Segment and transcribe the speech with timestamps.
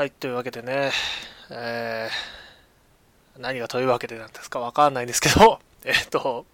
[0.00, 0.92] はい、というわけでね、
[1.50, 6.46] えー、何がというわけでなんですかわかんないんですけど、 えっと、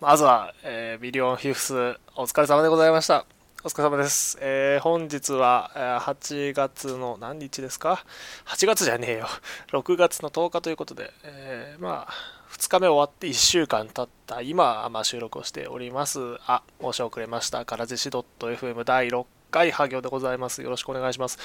[0.00, 3.24] まずは、えー、ミリオンフィフス、お疲れ様でございました。
[3.62, 4.36] お疲れ様です。
[4.40, 8.04] えー、本日は、え、8月の何日ですか
[8.46, 9.28] ?8 月じゃねえよ。
[9.70, 12.12] 6月の10日ということで、えー、まあ、
[12.50, 16.18] 2日目終わって1週間経った今、まあ、収録をしております。
[16.48, 17.64] あ、申し遅れました。
[17.64, 20.62] からじし .fm 第6回ハ行でございます。
[20.62, 21.38] よろしくお願いします。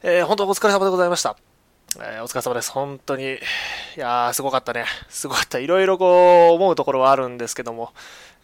[0.00, 1.36] えー、本当お疲れ様でございました。
[1.98, 2.70] えー、お疲れ様です。
[2.70, 3.24] 本当に。
[3.24, 3.38] い
[3.96, 4.84] やー、すごかったね。
[5.08, 5.58] すごかった。
[5.58, 7.92] いろいろこう、思うところはあるんですけども、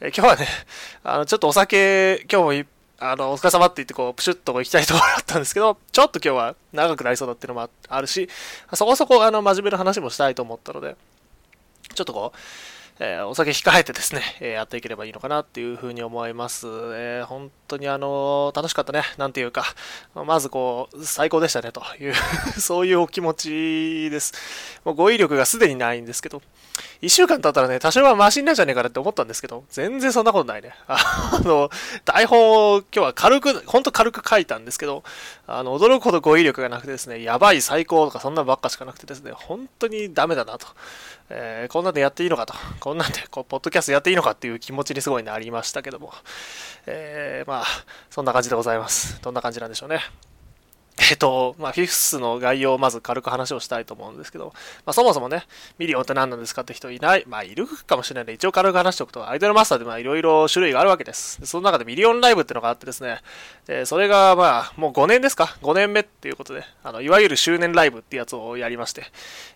[0.00, 0.48] えー、今日はね、
[1.04, 2.68] あの、ちょっとお酒、今日も
[2.98, 8.28] あの、お疲れ様って言ってこう、プシュッと行きたいところだったんですけど、ちょっと今日は長くなりそうだっていうのもあるし、
[8.72, 10.96] そこそこあの、真面目な話もしたいと思ったので、
[11.94, 12.38] ちょっとこう、
[13.00, 16.66] えー、お酒控えてですね、えー、やっていければいいのかなっていうふうに思います。
[16.68, 19.02] えー、本当にあの楽しかったね。
[19.18, 19.64] なんていうか、
[20.14, 22.14] まずこう、最高でしたね、という
[22.60, 24.32] そういうお気持ちです。
[24.84, 26.40] もう語彙力がすでにないんですけど、
[27.00, 30.74] 一週間経ったらね、多少はマシになんじゃねえかなって思ったんですけど、全然そんなことないね。
[30.86, 31.70] あの、
[32.04, 35.02] 台本を今日は軽く、ほんと軽く書いたんですけど、
[35.46, 40.68] あの、驚くほど語彙力がなくてですね、やばい、最高とかそんなばっかしかなくてですね、本当にダメだなと。
[41.30, 42.54] えー、こんなんでやっていいのかと。
[42.80, 46.12] こんなんで、こう、ポッドキャストやっていいのかっていう気持ちにすごいなりましたけども。
[46.86, 47.64] えー、まあ、
[48.10, 49.20] そんな感じでございます。
[49.22, 50.00] どんな感じなんでしょうね。
[50.96, 54.52] えっと、まあ、フィフスの概要をまず軽く話をしたいと思うんですけど、
[54.86, 55.42] まあ、そもそもね、
[55.76, 61.40] ミリオンって何なんですかって人いない、まあ、いるかもしれないので、一応軽く話しておくと、アイドルマスターでまあ、いろいろ種類があるわけです。
[61.40, 63.18] でその中でミリオンライブってのがあってですね、
[63.66, 69.04] でそれがまあ、もう5年ですか ?5 年目っていうことで、あの、いわゆる周年ライブってやつをやりまして、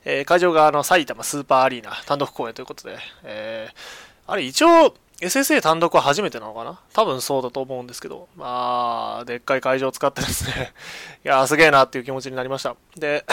[0.05, 6.79] えー、会場があの、埼玉スーパーアリーナ単独公演ということで、えー、あれ一応、SSA 単独は初めてなのかな？
[6.93, 10.73] 多分そうだと思うんですけど、まあ、でっかい会場を使ってですね。
[11.25, 12.77] いやーすげえなっていう気持ちになりました。
[12.97, 13.25] で、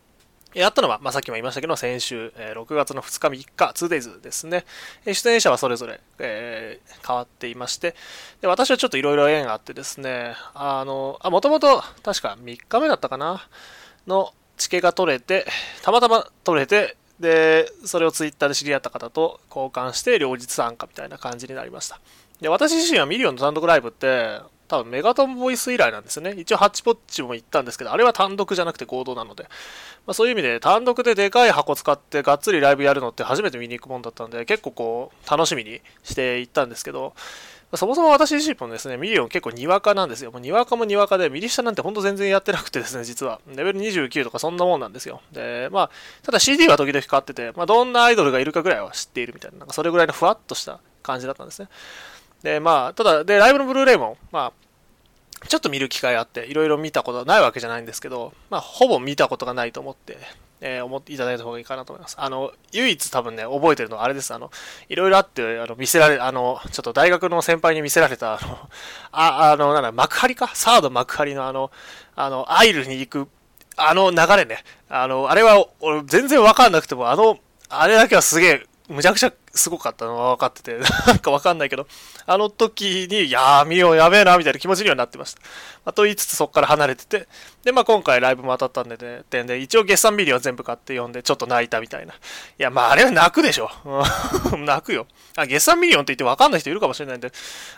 [0.52, 4.66] やったのは、まあ、さっきも言いましたけど、先週、えー、6月の2日3日、2days ですね。
[5.06, 7.94] 出演者はそれぞれ、えー、変わっていまして、
[8.42, 13.48] で私はちょっといろいろ縁があってですね、あの、あ、もともと、確か3日目だったかな？
[14.06, 15.46] のチケが取れて、
[15.82, 22.00] たまたま取れて、で、それをツイッターで知り合った方と交換して両日参加みたいな感じになりました。
[22.40, 26.32] で、私自身はミリオンの単独ライブって、多分メガトンボイス以来なんですよね。
[26.38, 29.42] 一応ハッチポッチも行ったんですけど、あれは単独じゃなくて合同なので、
[30.06, 37.14] まあ、そういう意味で単独ででかい箱使ってがっつりライブやるのって初めて見に行くもんだったんで、結構こう、楽しみにして行ったんですけど、
[37.74, 40.32] そもそも私自身もですね、ミリオン結構にわかなんですよ。
[40.32, 43.40] もうにわかもにわかで、ミリシタなんてほんと全然やってなくてですね、実は。
[43.46, 45.20] レベル29とかそんなもんなんですよ。
[45.30, 45.90] で、まあ、
[46.24, 51.68] ただ CD は時々買ってて、まあ、どんなアイドルがいるかぐらいは知っているみたいな、なんかそれぐらいのふわっとした感じだったんですね。
[52.42, 60.18] で、まあ、ただ、で、ライブのブルーレイも、まあ、ちょっと見る機会あって、いろいろ見たことないわけじゃないんですけど、まあ、ほぼ見たことがないと思って、
[60.60, 62.16] えー、思っていただいた方がいいかなと思います。
[62.18, 64.34] あの、唯一多分ね、覚えてるのはあれです。
[64.34, 64.50] あの、
[64.88, 68.58] いろいろあって、あの、見せられ、あの、ちょっと大学の先輩に見せられた、あの、
[69.12, 70.50] あ、あの、なんだ、幕張か？
[70.54, 71.70] サード幕張のあの、
[72.14, 73.28] あの、アイルに行く、
[73.76, 74.62] あの流れね。
[74.88, 77.38] あの、あれは、俺全然わかんなくても、あの、
[77.70, 81.86] あれだけはすげえ、むちゃくちゃすごかったのは分かってて、 なんかわかんないけど、
[82.26, 85.40] あの時に、いやー、見よう、やべえな、みたいな気持ちにはなってました。
[85.84, 87.28] まあ、と言いつつそこから離れてて、
[87.62, 92.14] で、まあ今回ライブも当たったんでね、で、で一応ゲッサンビデオ全部買って読んで、ちょっと泣いたみたいな。
[92.14, 92.16] い
[92.58, 93.70] や、まああれは泣くでしょ。
[94.58, 95.06] 泣くよ。
[95.36, 97.30] あ、ゲッサンミリオンって言ってわかんない人いるかもしれないんで、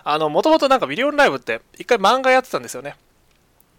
[0.05, 2.97] あの、もともとなんかミリオンライブって、一回漫画やってたんですよね。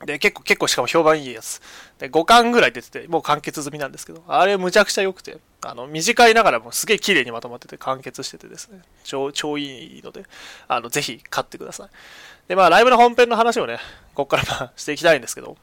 [0.06, 1.62] で、結構、結構しかも評判いいやつ。
[2.00, 10.26] で、5巻ぐらい出てて、もう完結済みなんですけど、あれむちゃくちゃ良くて、あの、短いながらもすげえ綺麗にまとまってて完結しててですね、超、超いいので、
[10.68, 11.90] あの、ぜひ買ってください。
[12.48, 13.78] で、まあ、ライブの本編の話をね、
[14.16, 15.58] ここからまあ、していきたいんですけど、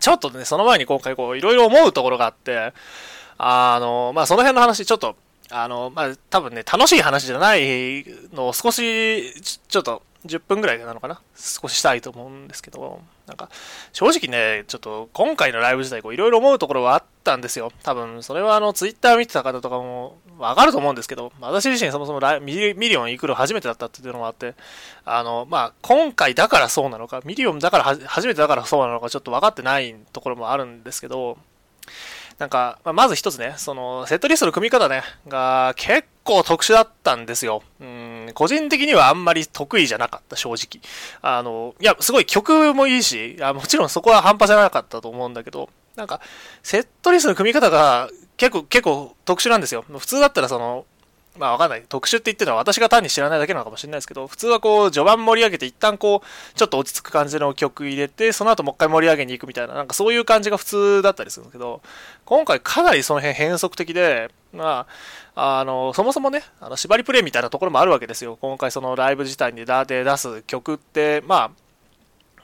[0.00, 2.72] ちょっとね、その前に今回こう、いろいろ思うところがあって、
[3.38, 5.16] あの、まあ、その辺の話、ちょっと、
[5.50, 11.20] あの、まあ、多分ね、楽しい話じゃないのを少し、ちょっと、10分ぐらいなのかな？
[11.36, 13.50] 少ししたいと思うんですけど、なんか、
[13.92, 17.72] 正直ね、ちょっと今回のライブ自体、こう、いろいろ思うところはあったんですよ。
[17.82, 24.54] 多分、それはあの、ツイッター見てた方とかもわかると思うんですけど、私自身そもそもライミリオン行くの初めてだったっていうのもあって、
[25.04, 31.38] あの、まあ、今回だからそうなのか、ミリオンだから初めてだからそうなのか、ちょっと分かってないところもあるんですけど、
[32.38, 37.62] なんか、まあ、まず一つね、その、セットリストの組み方ね、が結構特殊だったんですよ。
[37.80, 40.82] うん、個人的にはあんまり得意じゃなかった、正直。
[41.22, 46.20] あの、いや、すごい曲もいいし、あもちろんそこは半端じゃなかったと思うんだけど、なんか、
[46.62, 49.84] セットリストの組み方が結構、結構特殊なんですよ。
[49.88, 50.84] 普通だったらその、
[51.38, 51.84] まあわかんない。
[51.88, 61.82] 特殊って言ってるのは私が単に知らないだけなのかもしれないですけど、普通はこう、序盤盛り上げて一旦こう、ちょっと落ち着く感じの曲入れて、その後もう一回盛り上げに行くみたいな、なんかそういう感じが普通だったりするんですけど、
[62.24, 64.86] 今回かなりその辺変則的で、ま
[65.34, 68.38] あ、あの、そもそもね、あの縛りプレイみたいなところもあるわけですよ。
[68.40, 71.65] 今回そのライブ自体にダーで出す曲って、まあ、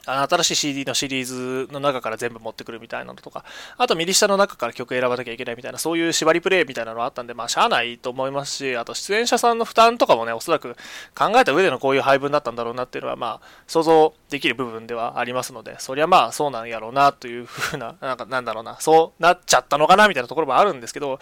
[0.05, 3.45] あの新しい CD のシリーズの中から全部持ってくるみたいなのとか、
[3.77, 10.75] あと右下の中から曲選ばなきゃいけないみたいな、そういう縛りプレイみたいなのがあったんで、まあ、しゃあないと思いますし、あと出演者さんの負担とかもね、おそらく
[11.15, 21.19] 考えた上でのこういう配分だったんだろうなっていうのは、まあ、想像できる部分ではありますので、そりゃまあ、そうなんやろうなというふうな、 なんか、なんだろうな、そうなっちゃったのかなみたいなところもあるんですけど、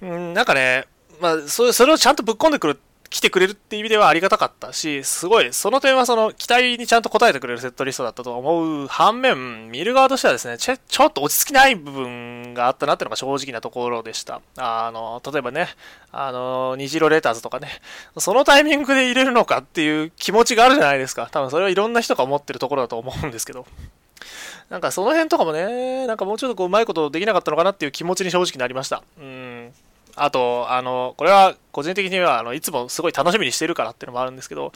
[0.00, 0.86] うんなんかね、
[1.20, 2.78] まあ、それそれをちゃんとぶっ込んでくる
[3.08, 14.40] 来てくれるっていう意味ではありがたかったし、すごい、その点はその期待にちゃんと応えてくれるセットリストだったと思う反面、見る側としてはですね、ちょちょっと落ち着きない部分があったなっていうのが正直なところでした。
[14.56, 15.68] あの、例えばね、
[16.12, 17.68] あの、虹色レターズとかね、
[18.18, 21.28] そのタイミングで入れるのかっていう気持ちがあるじゃないですか。
[21.30, 23.66] 多分それはいろんな人が思ってるところだと思うんですけど。
[24.68, 29.02] なんかその辺とかもね、なんかもうちょっとこううまいことできなかったのかなっていう気持ちに正直なりました。
[29.18, 29.72] うん。
[30.16, 34.72] あと、あの、これは個人的には、あの、いつもすごい楽しみにしてるからっていうのもあるんですけど、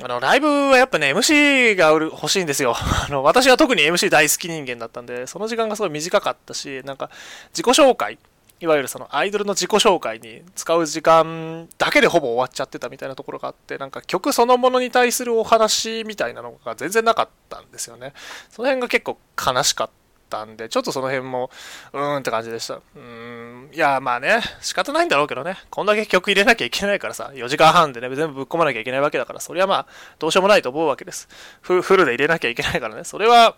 [0.00, 2.74] あの、ライブはやっぱね、MC が欲しいんですよ。
[2.78, 7.10] あの、私は特に MC 大好き人間だったんで、その時間がすごい短かったし、なんか、
[7.50, 8.16] 自己紹介、
[8.60, 18.14] いわゆるそのアイドルの自己紹介に使う時間だけでほぼ終わっちゃってたみたいなところがあって、なんか曲そのものに対するお話みたいなのが全然なかったんですよね。
[18.50, 19.90] その辺が結構悲しかっ
[20.28, 21.50] たんで、ちょっとその辺も、
[21.92, 22.74] うーんって感じでした。
[22.74, 29.86] うーん、いや、まあね、仕方ないんだろうけどね、こんだけ曲入れなきゃいけないからさ、4時間半でね、全部ぶっ込まなきゃいけないわけだから、それはまあ、
[30.18, 31.28] どうしようもないと思うわけです。
[31.62, 33.56] フルで入れなきゃいけないからね、それは、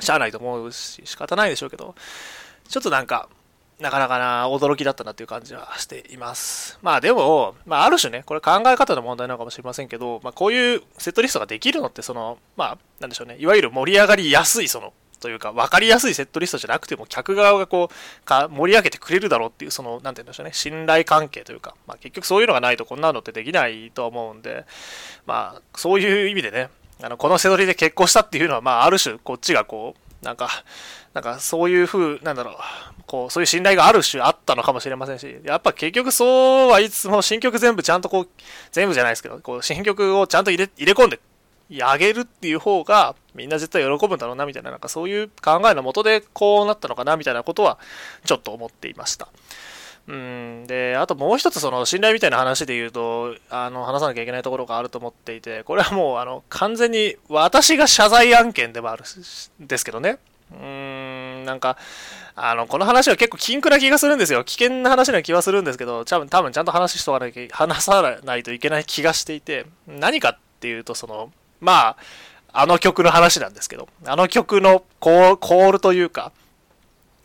[0.00, 1.94] しゃあないと思うし、仕方ないでしょうけど、
[2.68, 3.28] ちょっとなんか、
[3.80, 6.78] なかなかな、驚きだったなっていう感じはしています。
[6.82, 24.64] まあでも、まあある種ね、これ考え方の問題なのかもしれませんけど、まあこういうセットリストができるのって、その、まあ、なんでしょうね、いわゆる盛り上がりやすい、その、というか、分かりやすいセットリストじゃなくても、客側がこう、か盛り上げてくれるだろうっていう、その、なんて言うんでしょうね、信頼関係というか、まあ結局そういうのがないとこんなのってできないと思うんで、
[25.26, 26.70] まあ、そういう意味でね、
[27.02, 30.48] あの、このセドリで結婚したっていうのは、まあ、ある種、こっちがこう、なんか、
[31.14, 32.54] なんかそういう風、なんだろう、
[33.06, 38.28] こう、そういう信頼がある種あったのかもしれませんし、やっぱ結局そうはいつも新曲全部ちゃんとこう、
[38.70, 41.18] 全部じゃないですけど、こう、新曲をちゃんと入れ入れ込んで
[41.82, 47.78] あげるっていう方がみんな絶対喜ぶんだろうなみたいななんかそういう考えのもとでこうなったのかなみたいなことは
[48.24, 49.28] ちょっと思っていました。
[50.08, 50.64] うん。
[50.66, 60.18] であともう一つその信頼みたいな話で言うとあの話さなきゃいけないところがあると思っていてこれはもうあの完全に私が謝罪案件でもあるんですけどね。
[60.52, 61.76] うーんなんか
[62.34, 64.42] あのこの話は結構禁句な気がするんですよ。
[64.44, 71.96] 危険な話な気はするんですけど多分多分ちゃんと話しとかなきゃ話さないといけない気がしていて何かっていうとそのまあ、
[72.52, 76.32] あの曲の話なんですけど、あの曲のコールというか、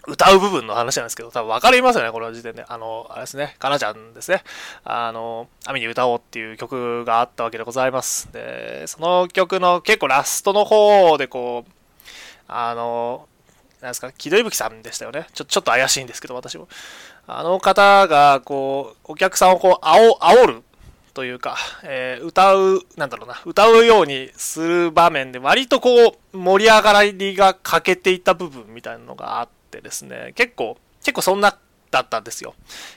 [0.07, 2.63] 歌う部分の話なんですけど、多分分かりますよね、この時点で。
[2.67, 4.43] あの、あれですね、かなちゃんですね。
[4.83, 8.31] あの、雨に歌おうっていう曲があったわけでございます。
[8.31, 11.71] で、その曲の結構ラストの方でこう、
[12.47, 13.27] あの、
[13.81, 15.27] なんですか、木戸いぶきさんでしたよね。
[15.33, 16.67] ちょ、ちょっと怪しいんですけど、私も。
[17.27, 20.63] あの方が、こう、お客さんをこう、あお、煽る
[21.15, 25.89] というか、えー、歌う、なんだろうな、歌うようにする場面で割とこ
[26.33, 31.57] う、盛り上がりが欠けていた部分みたいなのがあってですね、結構、結構そんな
[31.89, 32.53] だったんですよ。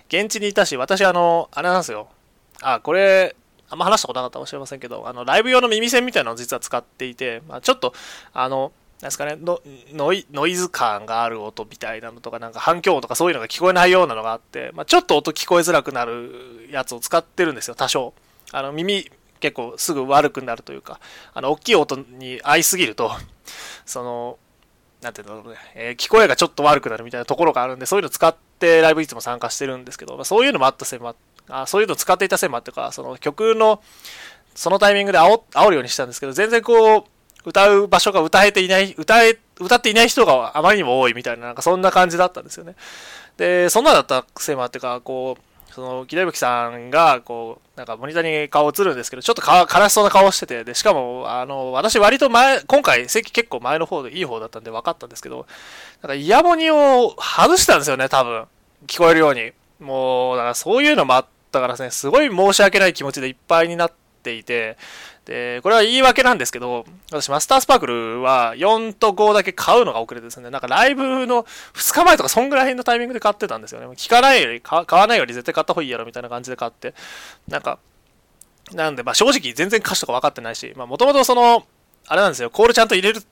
[0.08, 2.08] 現地にいたし、私あの、あれなんですよ。
[2.60, 3.36] あ、これ、
[3.70, 7.94] あんま話したことなかったかもしれませんけど、あの、ライブ用の耳栓みたいなのを実は使っていて、まあ、ちょっと、
[8.32, 9.38] あの、なんですかね
[9.92, 18.12] ノイ、ノイズ感がある音みたいなのとか、なんか反響音とかそういうのが聞こえないようなのがあって、まあ、ちょっと音聞こえづらくなるやつを使ってるんですよ、多少。
[18.50, 21.00] あの、耳結構すぐ悪くなるというか、
[21.32, 23.12] あの、大きい音に合いすぎると、
[23.86, 24.38] その、
[25.00, 31.14] なんていうんだろうね、えー、聞こえがちょっと悪くなるみたいなところがあるんで、そういうの使ってライブいつも参加してるんですけど、まあ、そういうのもあったせいも
[31.48, 33.80] あ、そういうの使っていたせいもあってか、その曲の、
[34.56, 37.04] そのタイミングで煽煽るようにしたんですけど、全然こう、
[37.44, 42.74] 歌う場所が歌えていない、歌え、歌っていない人があまりにも多いみたいな、なんかそんな感じだったんですよね。
[43.36, 55.46] で、そんなだったせいもあってか、こう、その、木田吹さんが、こう、なんかモニターに顔映るんですけど、ちょっとか悲しそうな顔してて、で、しかも、あの、私割と前、今回席結構前の方でいい方だったんで分かったんですけど、
[56.02, 58.46] なんかイヤモニを外したんですよね、多分。
[58.86, 59.52] 聞こえるように。
[59.78, 63.96] もう、だからそういうのもあったからね、すごい申し訳ない気持ちでいっぱいになって、
[64.28, 64.76] ていて、
[65.24, 71.44] で、これは言い訳なんですけど、私マスタースパークルは4と5だけ買うのが遅れてですね、なんかライブの
[71.74, 73.86] 2日前とかそんぐらいのタイミングで買ってたんですよね。
[73.88, 76.94] 聞かないより、買わないより絶対買った方がいいやろみたいな感じで買って、
[77.48, 77.78] なんか、
[78.72, 81.66] なんで、まあ正直全然歌詞とか分かってないし、まあもともとその、
[82.06, 83.22] あれなんですよ、コールちゃんと入れる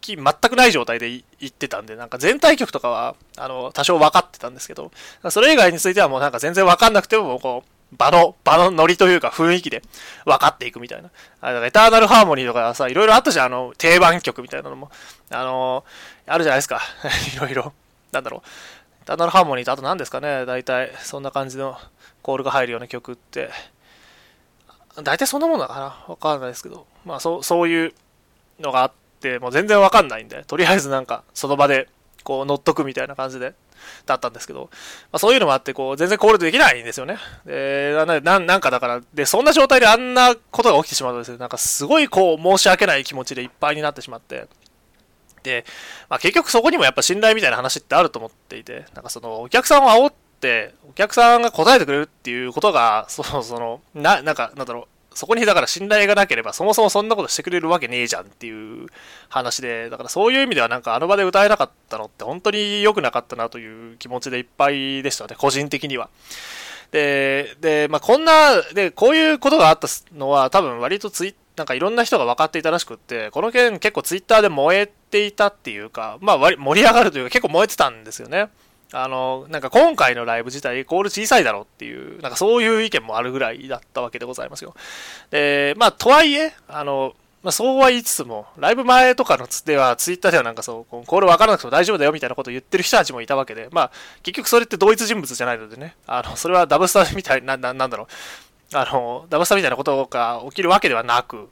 [0.00, 4.90] 気全くない状態で行ってたんで、なんか全体曲とかは、あの、多少分かってたんですけど、
[5.30, 9.82] それ以外についてはもうなんか全然分かんなくても、こう、場の、場のノリというか雰囲気で
[10.24, 11.10] 分かっていくみたいな。
[11.40, 14.90] あエターナルハーモニーとかさ、いろいろあったじゃん、あの、定番曲みたいなのも。
[15.30, 15.84] あの、
[16.26, 16.80] あるじゃないですか。
[17.36, 17.72] いろいろ。
[18.12, 18.40] なんだろう。
[19.02, 21.78] エターナルハーモニーとあと何ですかね、大体、そんな感じの
[22.22, 23.50] コールが入るような曲って。
[25.02, 26.86] 大体そんなものだかなわかんないですけど。
[27.04, 27.94] まあ、そう、そういう
[28.58, 31.88] のがあって、もう全然わかんないんで、とりあえずなんか、その場で、
[32.24, 33.54] こう、乗っとくみたいな感じで、
[34.06, 34.70] だったんですけど、
[35.12, 37.18] まあ、そういうのもあって、こう、全然コールできないんですよね。
[37.44, 44.46] で、ななんかだから、で、そんな状態であんなことが起きてしまうとですね、なんかすごいこう、申し訳ない気持ちでいっぱいになってしまって、
[45.42, 45.64] で、
[46.08, 58.86] まあ、結局そこにもやっぱ信頼みたいな話ってあると思っていて、なんかその、お客さんを煽って、お客さんが答えてくれるっていうことが、そ、その、な、なんか、なんだろう、そこにだから信頼がなければそもそもそんなことしてくれるわけねえじゃんっていう
[59.28, 66.08] 話で、だからそういう意味ではなんかあの場で歌えなかったのって本当に良くなかったなという気持ちでいっぱいでしたね、個人的には。
[66.92, 78.48] で、で、まあこんな、で、こういうことがあったのは多分割とツイなんかいろんな人が分かっていたらしくって、この件結構ツイッターで燃えていたっていうか、まあ盛り上がるというか結構燃えてたんですよね。
[78.92, 84.74] あの、なんか今回のライブ自体、コール小さいだろっていう、なんかそういう意見もあるぐらいだったわけでございますよ。
[85.30, 93.90] で、まあ、とはいえ、あの、まあ、そうは言いつつも、ライブ前とかのつでは、ツイッターではなんかそう、コール分からなくても大丈夫だよみたいなことを言ってる人たちもいたわけで、まあ、
[94.22, 101.48] 結局それって同一人物じゃないのでね、あの、それはダブスターみたいな、な、なんだろう、あの、ダブスターみたいなことが起きるわけではなく、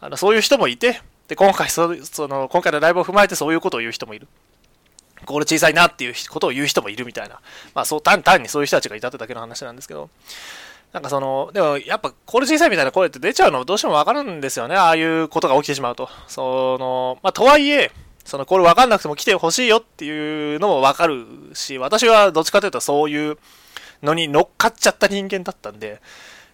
[0.00, 4.26] あの、そういう人もいて、で、今回そ、その、今回のライブを踏まえてそういうことを言う人もいる。
[5.26, 7.40] これ小さいなっていうことを言う人もいるみたいな。
[7.74, 10.10] まあそう単にそういう人たちがいたってだけの話なんですけど。
[10.92, 14.74] なんかその、でもやっぱこれ小さいみたいな声って出ちゃうのどうしてもわかるんですよね。
[14.74, 16.08] ああいうことが起きてしまうと。
[16.26, 17.92] その、まあとはいえ、
[18.24, 21.24] そのこれわかんなくても来てほしいよっていうのもわかる
[21.54, 23.38] し、私はどっちかというとそういう
[24.02, 26.00] のに乗っかっちゃった人間だったんで、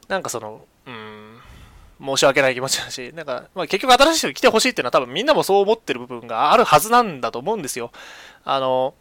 [0.09, 1.26] なんかその、うん、
[2.01, 7.91] 申し訳ない気持ちだし、なんか、まあ、結局新しい人に来てほしいっていうのは多分みんなもそう思ってる部分があるはずなんだと思うんですよ。
[8.45, 8.95] あの、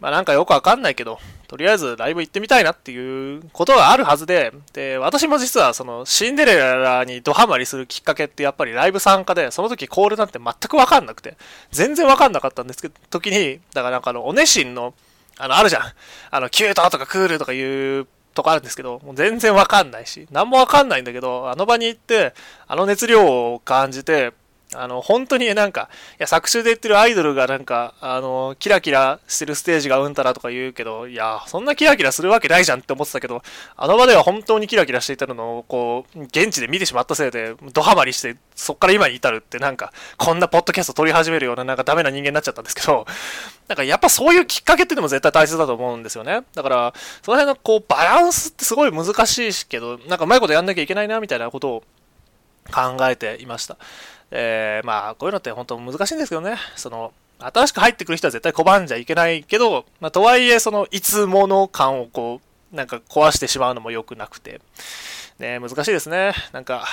[0.00, 11.36] まあ、なんかよくわかんないけど、とりあえずライブ行ってみたいなっていうことがあるはずで、で、私も実はそのシンデレラにドハマりするきっかけってやっぱりライブ参加で、その時コールなんて全くわかんなくて、
[11.70, 14.92] 全然わかんなかったんですけど、時に、だからなんかあの、おねしんの、
[15.38, 15.82] あの、あるじゃん。
[16.30, 22.34] あの、キュートとかクールとかいうとかあるんですけど、もう全然わかんないし、何もわかんないんだけど、あの場に行って、
[22.68, 24.32] あの熱量を感じて、
[24.76, 33.42] あの、本当になんか、いや、作中で言ってるアイドルがなんか、あの、キラキラしてるステージがうんたらとか言うけど、いや、そんなキラキラするわけないじゃんって思ってたけど、
[33.76, 43.06] あの場では本当にキラキラしていたのを、こう、現地で見てしまったせいで、ドハマりして、そっから今に至るってなんか、こんなポッドキャスト撮り始めるようななんかダメな人間になっちゃったんですけど、
[43.68, 46.42] なんかやっぱそういうきっかけっていうのも絶対大切だと思うんですよね。
[46.54, 51.82] だから、その辺のこう、バランスってすごい難しいけど、なんかうまいことやんなきゃいけないな、みたいなことを
[52.72, 53.76] 考えていました。
[54.30, 56.56] えー、まあ、こういうのって本当難しいんですけどね。
[56.76, 62.40] その、新しく入ってくる人は絶対拒んじゃいけないけど、まあ、とはいえ、その、いつもの感をこ
[62.72, 64.60] う、なんか壊してしまうのも良くなくて。
[65.38, 66.32] ね、難しいですね。
[66.52, 66.86] なんか、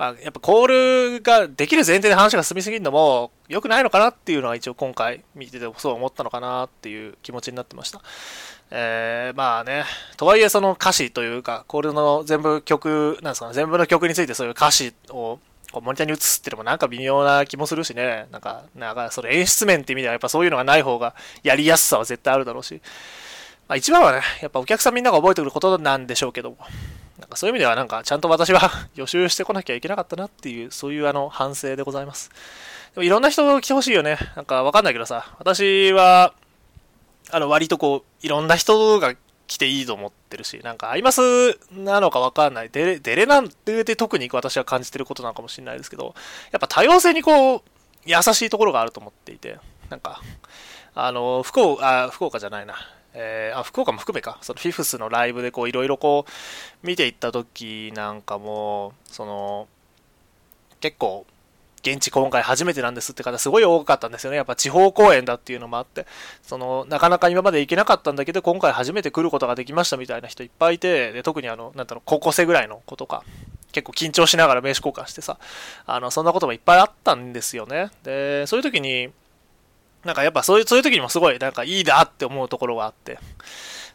[0.00, 8.00] まあ、やっぱコールができる前提で話が進みすぎるのも良くないのかなっていうのは一応今回見ててそう思ったのかなっていう気持ちになってました。
[8.70, 9.84] えー、まあね、
[10.16, 15.38] とはいえその歌詞というか、コールの全部曲、なんですかね、全部の曲についてそういう歌詞を
[15.72, 22.80] こうモニターに映すってのもなんか微妙な気もするしね、なんか、なんかそれ演出面って意味ではやっぱそういうのがない方がやりやすさは絶対あるだろうし、
[23.68, 26.56] まあ一番はね、やっぱお客さんみんなが覚えてくることなんでしょうけども、
[27.18, 32.30] なんかそういう意味ではなんかちゃんと私は予習してこなきゃいけなかったなっていう、そういうあの反省でございます。
[32.94, 34.18] でもいろんな人来てほしいよね。
[34.34, 36.34] なんかわかんないけどさ、私は、
[37.30, 39.14] あの割とこう、いろんな人が
[39.50, 41.20] 来ていいと思ってるし、なんかアイマス
[41.72, 42.70] なのかわかんない。
[42.70, 46.14] デレ、デレなんてで特に私は感じてることなのかもしれないですけど、
[46.52, 47.62] やっぱ多様性にこう、
[48.06, 50.22] 優しいところがあると思っていて、なんか、
[50.94, 52.76] あの、福岡、あ、福岡じゃないな。
[53.12, 54.38] えー、あ、福岡も含めか。
[54.40, 59.66] そのフィフスのライブでこう、いろいろこう、見ていった時なんかも、その、
[60.78, 61.26] 結構、
[61.82, 64.36] 現地今回初めてなんですって方すごい多かったんですよね。
[64.36, 66.06] やっぱ地方公演だっていうのもあって、
[66.42, 73.24] その、なかなか今まで行けなかったんだけど、今回初めて来ることができましたみたいな人いっぱいいて、で特にあの、なんだろう、高校生ぐらいの子とか、
[73.72, 75.38] 結構緊張しながら名刺交換してさ、
[75.86, 77.90] あの、そんなこともいっぱいあったんですよね。
[78.02, 79.10] で、そういう時に、
[80.04, 83.18] なんかやっぱそういう、そういう時にもすごい、なんかいいなって思うところがあって、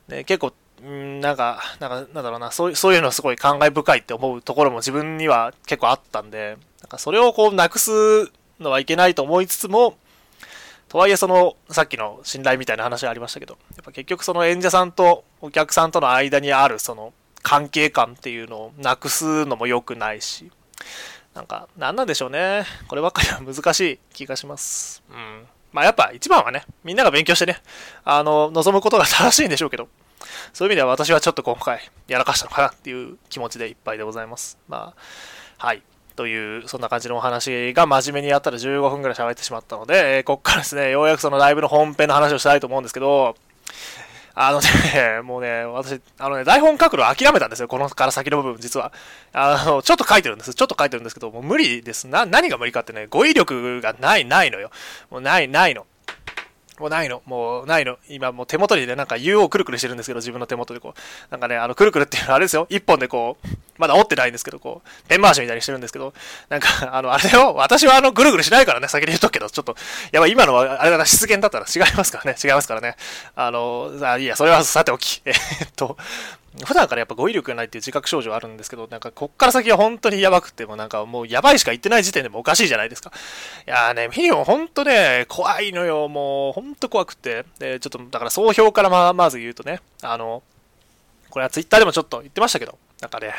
[0.08, 7.90] で、結構、んなんか、なんか、なんだろうな、そういう、そういうのすごい感慨深いって思うところも自分には結構あったんで、なんかそれをこうなくす
[8.60, 9.98] のはいけないと思いつつも、
[10.88, 17.12] とはいえその、さっきの信頼みたいな話がありましたけど、やっぱ結局その演者さんとお客さんとの間にあるその
[17.42, 20.52] 関係感っていうのをなくすのも良くないし、
[21.34, 22.66] なんか、なんなんでしょうね。
[22.88, 25.02] こればっかりは難しい気がします。
[25.10, 25.48] うん。
[25.74, 27.64] まあやっぱ一番はね、みんなが勉強してね、
[28.04, 29.90] あの、望むことが正しいんでしょうけど、
[30.54, 34.60] そういう意味では私はちょっと今回やらかしたのかなっていう気持ちでいっぱいでございます。
[34.68, 34.94] ま
[35.58, 35.82] あ、はい。
[36.16, 43.36] という、そんな感じのお話が真面目にやったら15分くらい喋ってしまったので、え、こっからですね、ようやくそのライブの本編の話をしたいと思うんですけど、
[44.38, 47.70] あのね、 もうね、私、あのね、台本書くの諦めたんですよ。
[47.70, 48.92] このから先の部分、実は。
[49.32, 50.54] あの、ちょっと書いてるんです。
[50.54, 52.08] ちょっと書いてるんですけど、もう無理です。
[52.08, 54.72] な、何が無理かってね、語彙力がない、ないのよ。
[55.10, 55.86] もうない、ないの。
[56.80, 57.22] もうないの。
[57.26, 57.98] もうないの。
[58.10, 61.32] 今もう手元にね、なんか U をくるくるしてるんですけど、自分の手元でこう。
[61.32, 62.68] なんかね、あの、くるくるっていうのはあれですよ。
[62.70, 66.14] 一本でこう、まだ折ってないんですけど、こう、ペン回しみたいにしてるんですけど、
[66.50, 67.54] なんか、あの、あれだよ。
[67.56, 69.76] 私はあの、ぐるぐるしないからね、先に言っとくけど、ちょっと、
[70.12, 72.38] やばい、今のは、あれだな、失言だったら違いますからね。
[72.44, 72.96] 違いますからね。
[73.36, 75.22] あの、あいいや、それはさておき。
[75.26, 75.34] えっ
[75.76, 75.98] と、
[76.64, 83.12] 普段からやっぱ語彙力がないっていう自覚症状あるんですけど、なんかこっから先は本当にやばくてもなんかもうやばいしか言ってない時点でもおかしいじゃないですか。
[83.68, 86.08] いやーね、ミニオン本当ね、怖いのよ。
[86.08, 87.46] もう本当怖くて。
[87.60, 90.44] で、ちょっとだから総評からままず言うとね、あの、
[91.30, 93.34] これはツイッターでもちょっと言ってましたけど、なんかね、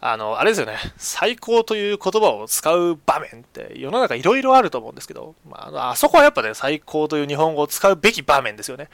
[0.00, 8.88] あの、あれですよね、最高という言葉を使う場面って世の中いろいろあると思うんですけど、まあ、あそこはやっぱね、最高という日本語を使うべき場面ですよね。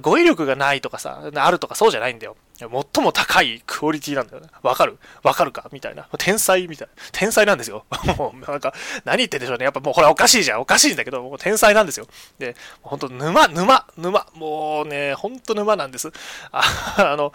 [0.00, 2.36] 語彙力がないとかさ、あるとかそうじゃないんだよ。
[2.58, 2.68] 最
[3.04, 4.48] も高いクオリティなんだよね。
[4.62, 4.98] わかる？
[5.22, 5.68] わかるか？
[5.72, 6.08] みたいな。
[6.18, 6.94] 天才みたいな。
[7.12, 7.84] 天才なんですよ。
[8.18, 8.74] もう、なんか、
[9.04, 9.64] 何言ってんでしょうね。
[9.64, 10.60] やっぱもうこれおかしいじゃん。
[10.60, 12.06] おかしいんだけど、もう天才なんですよ。
[12.38, 14.26] で、ほんと沼、沼、沼。
[14.34, 16.10] もうね、ほんと沼なんです。
[16.50, 16.62] あ
[16.98, 17.32] あの、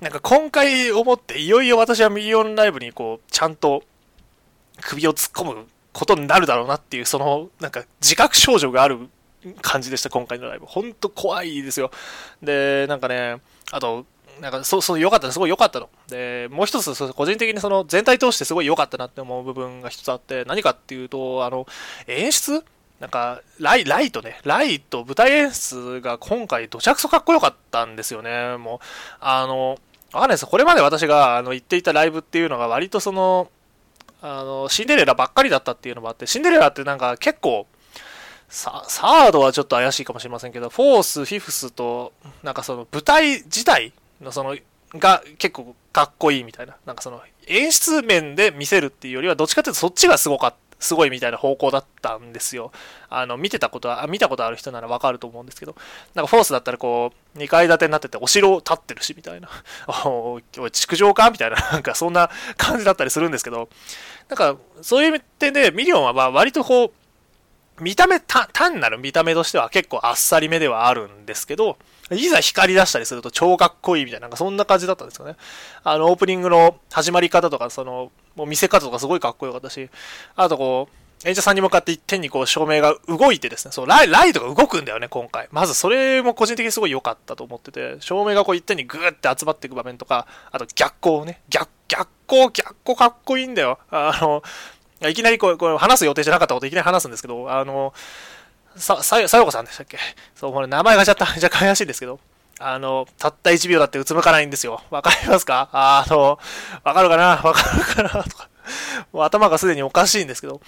[0.00, 3.82] なんか今回思っていよいよ私はミリオンライブにこう、ちゃんと
[4.80, 9.10] 首を突っ込むことになるだろうなっていう、その、なんか自覚症状がある
[9.60, 10.64] 感じでした、今回のライブ。
[10.64, 11.90] ほんと怖いですよ。
[12.42, 13.42] で、なんかね、
[13.72, 14.06] あと、
[14.40, 15.90] なんか、そう、そう、良かったすごい良かったの。
[16.08, 21.66] で、もう一つ、個人的にその、全体通してすごい良かったなって思う部分が一つあって、何かっていうと、あの、
[22.06, 22.64] 演出？
[23.00, 28.56] なんか、ライ、ライトね、ライト、舞台演出が今回、どちゃくそかっこよかったんですよね。
[28.56, 28.86] もう、
[29.20, 29.78] あの、
[30.12, 30.46] わかんないです。
[30.46, 33.50] これまで私があの言っていたライブっていうのが割とその、
[34.22, 37.66] あの、シンデレラばっかりだったっていうのもあって、シンデレラってなんか結構、
[38.48, 44.56] サードはちょっと怪しいかもしれませんけど、フォース、フィフスと、なんかその舞台自体のその、
[44.94, 46.76] が結構かっこいいみたいな。
[46.84, 50.69] なんかその演出面で見せるっていうよりは、どっちかっていうとそっちがすごかった。
[50.80, 52.72] すごいみたいな方向だったんですよ。
[53.10, 55.76] あの、見てたことは、見たことある人ならわかると思うんですけど、
[56.14, 59.48] なんかフォースだったらこう、2階建てになっててお城立ってるし、みたいな。
[60.06, 61.30] おい、築城か？
[61.30, 63.68] みたいな、 なんかそんな感じだったりするんですけど、
[64.28, 66.92] なんか、そういう点でミリオンはまあ割とこう、
[67.80, 71.76] 見た目、単なる見た目としては結構あっさりめではあるんですけど、
[72.10, 75.36] いざ光り出したりすると超かっこいいみたいな、なんかそんな感じだったんですよね。
[75.84, 79.88] あの、オープニングの始まり方とか、その、もう見せ方とかすごいかっこよかったし、
[80.36, 85.48] あとこう、演者さんに向かって一点にこう照明が動いてですね、そう、ライライトが動くんだよね、今回。
[85.52, 93.78] まずそれも個人的にすごい良かったと思ってて、照明がこう一点にグーって集まっていく場面とか、あと逆光ね、逆、逆光、逆光かっこいいんだよ。
[93.90, 94.42] あの、
[95.08, 97.94] いきなりこう、こう話す予定じゃなかったこといきなり話すんですけど、あの、
[98.76, 99.98] さ、さ、さよこさんでしたっけ？
[100.34, 102.20] そう、これ名前が若干、 若干怪しいんですけど、
[102.58, 104.82] あの、たった1秒だってうつむかないんですよ。
[104.90, 105.68] わかりますか？
[105.72, 106.38] あの、
[106.84, 107.40] わかるかな？
[107.42, 108.24] わかるかな？
[108.24, 108.48] とか。
[109.12, 110.60] もう頭がすでにおかしいんですけど、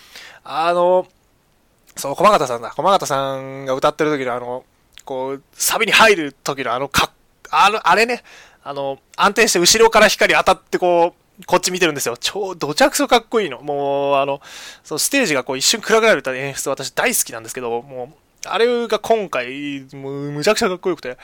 [0.42, 1.06] あの、
[1.96, 2.70] そう、駒形さんだ。
[2.70, 4.64] 駒形さんが歌ってる時のあの、
[5.04, 7.10] こう、サビに入る時のあの、か
[7.50, 8.24] あの、あれね、
[8.64, 12.16] あの、安定して後ろから光当たってこう、こっち見てるんですよ。
[12.18, 13.60] 超、どちゃくそかっこいいの。
[13.62, 14.40] もう、あの、
[14.84, 21.16] そのステージがこう一瞬暗くなる演出私大好きなんですけど、もう、あれが今回、もう、むちゃくちゃかっこよくて、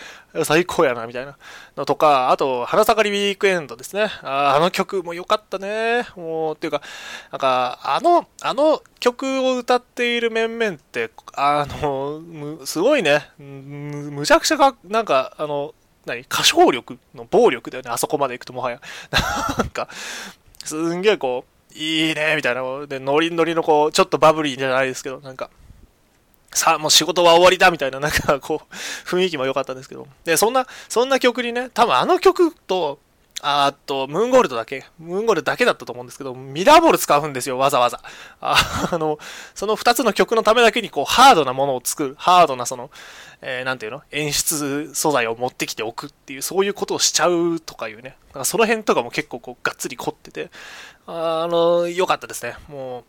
[0.44, 1.36] 最高やな、みたいな
[1.76, 4.04] のとか、あと、花盛りウィークエンドですね。
[4.22, 6.06] ああの曲も良かったね。
[6.14, 6.80] もう、っていうか、
[7.32, 13.30] なんか、あの、あの曲を歌っている面々って、あの、すごいね。
[13.38, 15.74] む、むちゃくちゃか、なんか、あの、
[16.08, 16.20] 何？
[16.22, 18.80] 歌唱力の暴力だよね、あそこまで行くともはや。
[19.58, 19.88] なんか、
[20.64, 21.44] すんげえこ
[21.74, 22.62] う、いいね、みたいな。
[22.86, 25.50] で、ノリノリのこう、ちょっとバブリーじゃないですけど、なんか、
[26.52, 28.74] さあ、もう仕事は終わりだ、みたいな、なんかこう、
[29.06, 30.08] 雰囲気も良かったんですけど。
[30.24, 32.98] で、そんな、そんな曲にね、多分あの曲と、
[33.40, 38.00] あっと、ムーンゴールドだけ、ムーンゴールドだけだったと思うんですけど、ミラーボール使うんですよ、わざわざ。
[38.40, 39.18] あ の、
[39.54, 42.90] その2つの曲のためだけに、こう、ハードなものを作る、ハードなその、
[43.40, 44.02] えー、なんていうの？
[44.10, 48.16] 演出素材を持ってきておくっていう、そういうことをしちゃうとかいうね。
[48.28, 50.50] だからその辺とかも結構こう、がっつり凝ってて、
[51.06, 52.56] あの、良かったですね。
[52.68, 53.04] もう、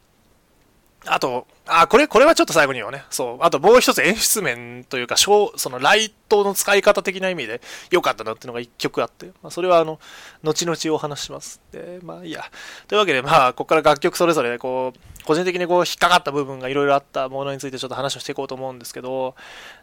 [1.06, 10.00] あと、あ、これ、これはちょっと最後にはね、そう、あともう一つ演出面というか、そのライトの使い方的な意味で良かったなっていうのが一曲あって、まあ、それはあの、
[10.44, 11.62] 後々お話します。
[11.72, 12.44] で、まあいいや。
[12.88, 19.36] というわけで、まあ、ここから楽曲それぞれ、こう、個人的にこう、引っかかった部分がいろいろあったものについてちょっと話をしていこうと思うんですけど、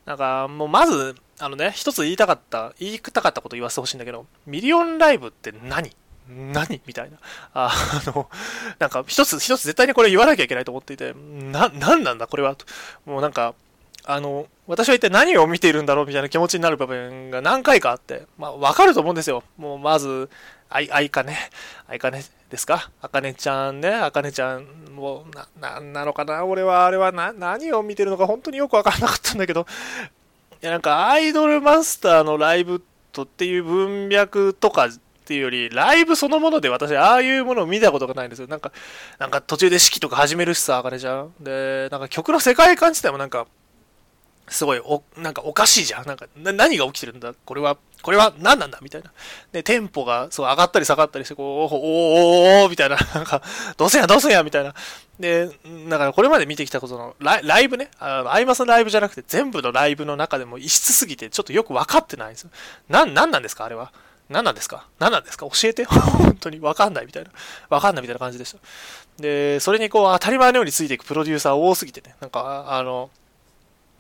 [0.05, 5.97] なんか、もうまず、あのね、一つ言いたかった、言いたかったこと言わせてほしいんだけど、ミリオンライブって何？
[6.29, 6.81] 何？
[6.87, 7.19] みたいな。
[7.55, 7.73] あ
[8.07, 8.29] の、
[8.79, 12.57] なんか一つ、一つ絶対にこれ言わなきゃいけないと思っていて、な、なんなんだこれは。
[13.05, 13.55] もうなんか、
[14.05, 19.43] あの、私は一体何を見ているんだろうみたいな気持ちになる場面が何回かあって、まあわかると思うんですよ。
[19.57, 20.31] もうまず、
[20.69, 21.37] あい、あいかね、
[21.89, 22.91] あいかねですか？
[23.01, 26.45] あかねちゃんね、あかねちゃん、もう、な、なんなのかな？
[26.45, 29.67] 俺はあれはな、何を見てるのか本当によくわからなかったんだけど、
[30.63, 34.89] いやなんかアイドルマスターのライブとっていう文脈とか
[35.27, 38.47] っていうより、ライブそのもので私、ああいうものを見たことがないんですよ。
[38.47, 38.71] なんか、
[39.19, 41.33] なんか途中で式とか始めるしさ、あかねちゃん。
[41.41, 43.49] で、なんか曲の世界観自体もなんか、
[44.49, 46.07] すごい、お、なんかおかしいじゃん。
[46.07, 47.35] なんか、な何が起きてるんだ？
[47.45, 48.79] これは、これは何なんだ？
[48.81, 49.11] みたいな。
[49.51, 53.43] で、テンポが、そう、上がったり下がったりして、こう、おーおおみたいな、なんか、
[53.77, 54.73] どうせや、どうせや、みたいな。
[55.19, 55.49] で、
[55.89, 62.51] だからこれまで見てきたことのライ、ライブね、あの、アイマスのライブじゃなくて、全部のライブの中でも異質すぎて、ちょっとよく分かってないんですよ。
[62.89, 63.65] な、なんなんですか？
[63.65, 63.93] あれは。
[64.29, 64.87] 何なんですか？
[64.99, 65.47] 何なんですか？
[65.47, 67.31] 教えて 本当にわかんないみたいな。
[67.69, 68.59] わかんないみたいな感じでした。
[69.23, 72.17] で、それにこう当たり前のようについていくプロデューサー多すぎてね。
[72.21, 73.11] なんか、あの、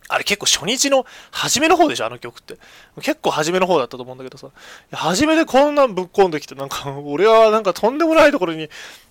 [0.08, 2.06] あれ結構初日の初めの方でしょ？
[2.06, 2.56] あの曲って。
[3.00, 4.48] 結構初めの方だったと思うんだけどさ。
[4.92, 8.68] 初めでこんなんぶっ込んできて、なんか、俺はなんかとんでもないところに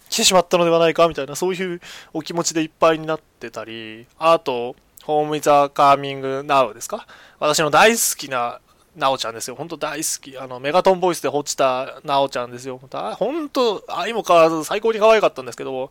[0.09, 1.81] 来てしまったのではないかみたいな、そういう
[2.13, 7.07] お気持ちでいっぱいになってたり、あと、ホームイザーカーミングナウですか？
[7.39, 8.59] 私の大好きな
[8.95, 9.55] なおちゃんですよ。
[9.55, 10.37] ほんと大好き。
[10.37, 12.79] あの、メガトンボイスで落ちたなおちゃんですよ。
[12.79, 15.89] ほんと、愛も変わらず最高に可愛かったんですけど、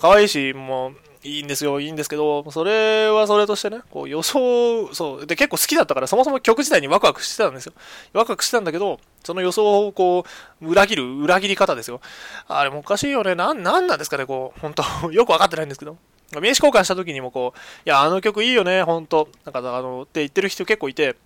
[0.00, 7.74] 可愛いし、もう、いいんですよ、いいんですけど、それはそれとしてね、こう予想、そう、で結構好きだったから、そもそも曲自体にワクワクしてたんですよ。
[8.14, 10.24] ワクワクしてたんだけど、その予想をこ
[10.62, 12.00] う、裏切る、裏切り方ですよ。
[12.48, 13.34] あれもおかしいよね。
[13.34, 14.82] なん、なんなんですかね、こう、本当
[15.12, 15.98] よくわかってないんですけど。
[16.32, 19.28] 名刺交換した時にもこう、いや、あの曲いいよね、ほんと。
[19.44, 21.16] なんか、あの、って言ってる人結構いて、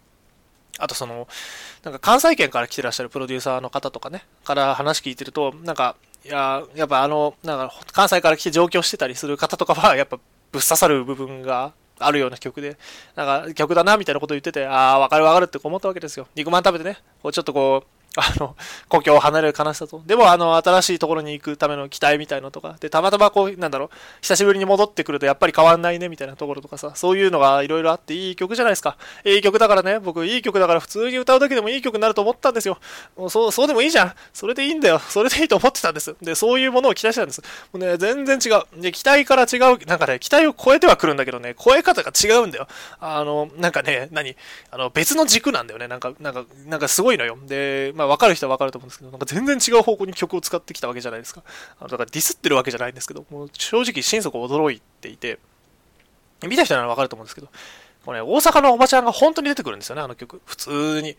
[0.78, 1.28] あとその、
[1.82, 10.16] なんか関西圏から来てらっしゃるプロデューサーの方とかね、から話聞いてると、なんか、いや、やっぱあの、なんか関西から来て上京してたりする方とかは、 やっぱ
[10.52, 12.76] ぶっ刺さる部分があるような曲で、
[13.14, 16.26] なんか曲だなみたいなこと言ってて、ああ、わかるわかるって思ったわけですよ。
[16.34, 18.56] 肉まん食べてね、こうちょっとこう、あの、
[18.88, 20.02] 故郷を離れる悲しさと。
[20.06, 22.76] でも、あの、新しいところに行くための期待みたいのとか。
[22.78, 23.90] で、たまたまこう、なんだろう、
[24.22, 28.96] 久しぶりに戻ってくるとやっぱり変わんないね、みたいなところとかさ、そういうのがいろいろあっていい曲じゃないですか。
[29.24, 32.78] いい曲だからね、僕、いい曲だから普通に歌うだけでもいい曲になると思ったんですよ。
[33.16, 34.12] もうそう、そうでもいいじゃん。
[34.32, 35.00] それでいいんだよ。
[35.00, 36.14] それでいいと思ってたんです。
[36.22, 37.42] で、そういうものを期待してたんです。
[37.42, 38.80] もうね、全然違う。
[38.80, 42.68] で、期待から違う、なんかね、期待を超えてはくるんだけどね、超え方が違うんだよ。
[43.00, 44.36] あの、なんかね、何？
[44.70, 45.88] あの、別の軸なんだよね。
[45.88, 47.36] なんか、なんか、なんかすごいのよ。
[47.46, 51.42] で、まあ、わかる人はわかると思うんですけど、なんか全然違う方向に曲を使ってきたわけじゃないですか。
[51.80, 55.38] あのだからディスってるわけじゃないんですけど、もう正直心底驚いていて、
[56.42, 57.48] 見た人ならわかると思うんですけど、
[58.04, 60.40] これ、ね、大阪のおばちゃんが本当に出てくるんですよね、あの曲。
[60.44, 61.16] 普通に。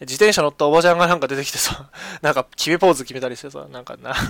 [0.00, 1.88] 自転車乗ったおばちゃんがなんか出てきてさ、
[2.20, 4.22] なんか決めポーズ決めたりしてさ、なんか、なんか、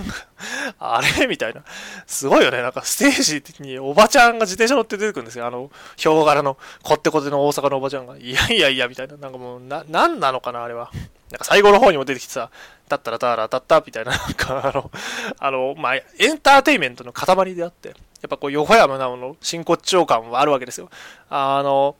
[0.79, 1.27] あれ？
[1.27, 1.63] みたいな。
[2.05, 2.61] すごいよね。
[2.61, 5.45] なんかステージにおばちゃんが自転車乗って出てくるんですよ。
[5.45, 8.15] あの、ヒョウ柄のこってこての大阪のおばちゃんが。
[8.17, 9.17] いやいやいや、みたいな。
[9.17, 10.91] なんかもう、な、なんなのかな、あれは。
[11.31, 12.49] なんか最後の方にも出てきてさ、
[12.87, 14.91] だったらたらたったみたいな、なんかあの、
[15.39, 20.89] あの、まあ、エンターテイメントの塊であって、やっぱこう、横山直の真骨頂感はあるわけですよ。
[21.29, 21.95] あの、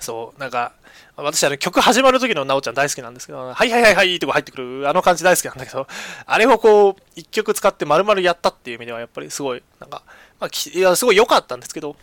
[0.00, 0.72] そう、なんか、
[1.16, 5.86] 私あの曲始まる時のなおちゃん大好きなんですけど、はいはいはいはいってこう入ってくる、あの感じ大好きなんだけど、
[6.26, 10.02] あれをこう、一曲使って丸々やったっていう意味ではやっぱりすごい、なんか、
[10.40, 11.94] まあ、いや、すごい良かったんですけど、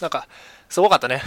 [0.00, 0.26] なんか、
[0.68, 1.22] すごかったね。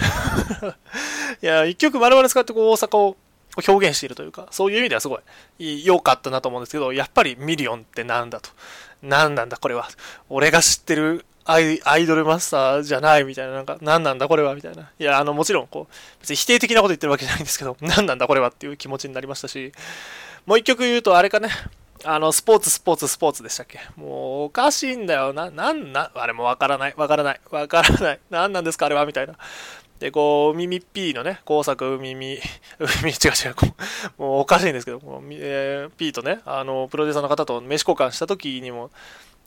[1.42, 3.18] いや、一曲丸々使ってこう大阪を
[3.66, 5.20] 表現しているというか、そういう意味ではすご
[5.60, 8.50] い良かったなと思うんですけど、やっぱりミリオンってなんだと。
[9.02, 9.88] 何なんだこれは。
[10.30, 14.92] 俺が知ってるアイアイドルマスターじゃないみたいな、なんか、何なんだこれはみたいな。
[15.00, 19.72] いや、あの、もちろん、こう、別に否定的なこと言ってるわけじゃないんですけど、 何なんだこれはっていう気持ちになりましたし、
[20.46, 21.50] もう一曲言うと、あれかね、
[22.04, 25.50] あの、スポーツ、スポーツ、スポーツでしたっけもう、おかしいんだよな。
[25.50, 28.20] なんな、あれもわからない、わからない、わからない。
[28.30, 29.34] 何なんですかあれはみたいな。
[30.00, 32.40] で、こう、耳 P のね、工作耳、
[33.04, 33.56] 耳、違う違う、
[34.18, 38.92] もうおかしいんですけど、もうえー、P とね、あの、プロデューサーの方と名刺交換した時にも、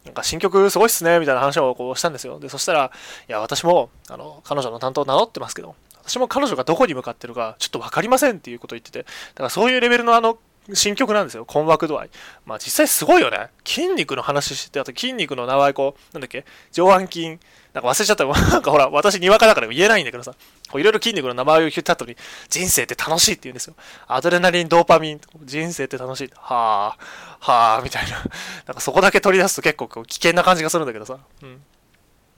[0.05, 2.39] なんか新曲すごいっすね、みたいな話をこうしたんですよ。
[2.39, 2.91] で、そしたら、
[3.29, 10.39] いや、私も、あの、彼女の担当名乗ってますけど、私も彼女がどこに向かってるか、ちょっとわかりませんっていうことを言ってて、だからそういうレベルのあの、
[10.75, 11.45] 新曲なんですよ。
[11.45, 12.11] 困惑度合い。
[12.47, 13.49] まあ実際すごいよね。
[13.65, 17.39] 筋肉の話して、あと筋肉の名前こう、なんだっけ上腕筋。
[17.73, 18.25] なんか忘れちゃった。
[18.51, 20.35] なんかほら、私にわかだから言えないんだけどさ。
[20.71, 22.17] こういろいろ筋肉の名前を言った後に、
[22.49, 23.75] 人生って楽しいって言うんですよ。
[24.09, 25.21] アドレナリン、ドーパミン。
[25.43, 26.31] 人生って楽しい。
[26.37, 26.97] は
[27.41, 28.19] あ、はあ、みたいな。
[28.67, 31.19] なんかそこだけ取り出すと結構危険な感じがするんだけどさ。
[31.43, 31.63] うん。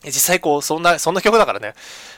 [0.04, 1.74] 実際こう、そんな、そんな曲だからね。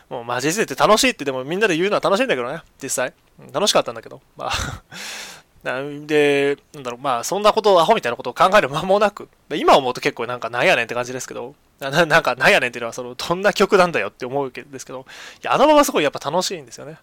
[0.08, 2.62] もう、まあ人生って楽しいってでもみんなで言うのは楽しいんだけどね。
[2.82, 3.14] 実際。
[3.52, 4.20] 楽しかったんだけど。
[4.36, 4.52] まあ
[6.06, 15.06] で、なんだろう、まあ、そんなこと、アホみたいなことを考える間もなく、今思うと結構なんかなんやねんって感じですけど、な なんかなんやねんっていうのは、その、どんな曲なんだよって思うわけですけど、
[15.42, 16.98] いや、あのまますごいやっぱ楽しいんですよね。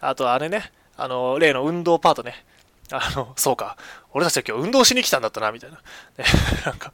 [0.00, 2.44] あと、あれね、あの、例の運動パートね。
[2.90, 3.76] あの、 そうか。
[4.12, 5.76] 俺たちは今日運動しに来たんだったな、みたいな。
[6.18, 6.24] ね、
[6.64, 6.92] なんか、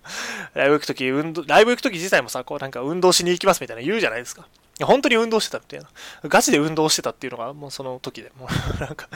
[0.55, 4.43] ライブ行くとき、運動、ライブ行くとき自体もさ、こうなんか運動しに行きますみたいな言うじゃないですか。
[4.43, 4.45] い
[4.79, 5.89] や、本当に運動してたみたいな。
[6.25, 9.09] ガチで運動してたっていうのが、もうその時で、もうなんか、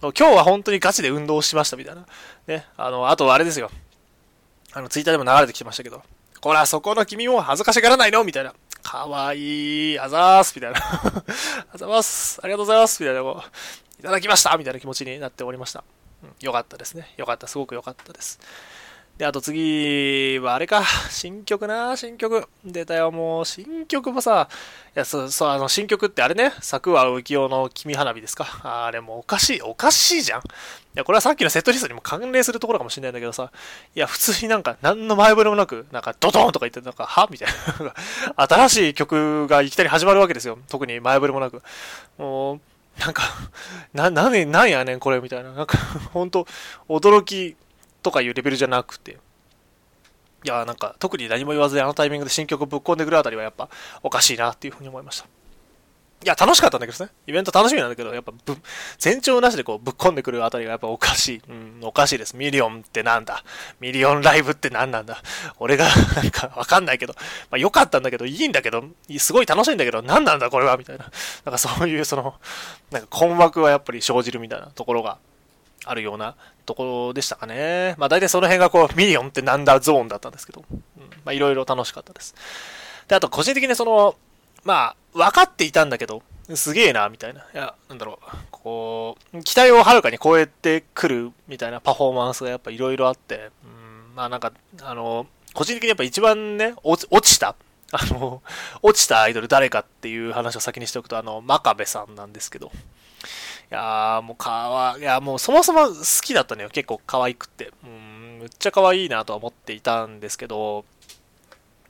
[0.00, 2.06] 今日は本当にガチで運動しましたみたいな。
[2.46, 2.66] ね。
[2.76, 3.70] あの、あとあれですよ。
[4.72, 6.02] あの、ツイッターでも流れてきてましたけど。
[6.46, 8.22] ほら、そこの君も恥ずかしがらないの？
[8.22, 8.54] みたいな。
[8.84, 10.78] かわいい、あざーす、みたいな。
[11.74, 15.82] あざます、ありがとうございます、みたいな、こう、いただきましたみたいな気持ちになっておりました。
[16.22, 17.12] うん、よかったですね。
[17.16, 18.38] よかった、すごくよかったです。
[19.18, 22.46] で、あと次はあれか、 新曲な、新曲。
[22.62, 24.46] 出たよ、もう、新曲もさ、
[24.94, 28.46] いや、そう、そう、あの、新曲ってあれね、作は浮世の君花火ですか。
[28.62, 30.40] あれもおかしい、おかしいじゃん。
[30.40, 30.42] い
[30.94, 33.50] や、これはさっきのセットリストにも関連するところかもしれないんだけどさ、
[33.94, 37.48] いや、普通になんか、何の前触れもなく、なんか、ドドンとか言って、なんか、はみたい
[38.36, 38.44] な。
[38.46, 40.58] 新しい曲がいきなり始まるわけですよ。
[40.68, 41.62] 特に前触れもなく。
[42.18, 42.60] もう、
[42.98, 43.22] なんか、
[43.94, 45.52] な、なね、なんやねん、これ、みたいな。
[45.52, 45.78] なんか、
[46.12, 46.46] ほんと、
[46.88, 47.56] 驚き、
[48.06, 49.18] とかいうレベルじゃなくて、
[50.44, 53.68] いやなんか特に何も言わずにあのタイミングで新曲ぶっ込んでくるあたりはやっぱ
[54.04, 55.26] おかしいなっていうふうに思いました。
[56.24, 57.10] いや、楽しかったんだけどね。
[57.26, 58.56] イベント楽しみなんだけど、やっぱぶ、
[59.04, 61.42] 前兆なしでこうぶっ込んでくるあたりがやっぱおかしい。
[61.48, 62.36] うん、おかしいです。
[62.36, 63.42] ミリオンってなんだ？
[63.80, 65.20] ミリオンライブって何なんだ？
[65.58, 67.14] 俺がなんかわかんないけど、
[67.50, 68.84] まあ良かったんだけど、いいんだけど、
[69.18, 70.76] すごい楽しいんだけど、何なんだこれは？
[70.76, 71.10] みたいな。
[71.44, 72.34] なんかそういうその、
[72.92, 75.18] なんか困惑はやっぱり生じるみたいなところが
[75.84, 76.34] あるような
[76.66, 77.94] ところでしたかね。
[77.96, 80.80] まあ大体その辺がこう、ミリオンってなんだゾーンだったんですけど、うん、
[81.24, 82.34] まあいろいろ楽しかったです。
[83.08, 84.16] で、あと個人的にその、
[84.64, 86.22] まあ、分かっていたんだけど、
[86.54, 87.40] すげえな、みたいな。
[87.40, 94.52] いや、なんだろう、こう、期待をはるかに超えてくるみたいなパフォーマンスがやっぱいろいろあって、うん、まあなんか、
[94.82, 97.54] あの、個人的にやっぱ一番ね、落ちた、
[97.92, 98.42] あの、
[98.82, 102.72] 落ちたアイドル誰かっていう話を先にしておくと、あの、真壁さんなんですけど、
[103.70, 110.84] いやーもうかわいやもうそもそも好きだったのよ結構可愛くってうんむっちゃ可愛いなとは思っていたんですけど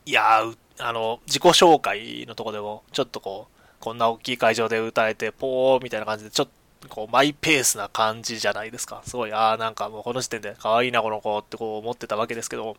[0.06, 6.52] いやーあの自己紹介のとこでもちょっとこうこんな大きい会場で歌えてポーみたいな感じでちょっと
[6.88, 9.02] こうマイペースな感じじゃないですか。
[9.04, 12.76] すごい、ああ、なんかもうこの時点で可愛いな、この子ってこう思ってたわけですけど、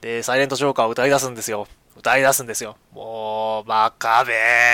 [0.00, 1.66] で、サイレントジョーカーを歌い出すんですよ。
[1.96, 2.76] 歌い出すんですよ。
[2.92, 4.32] もう、真壁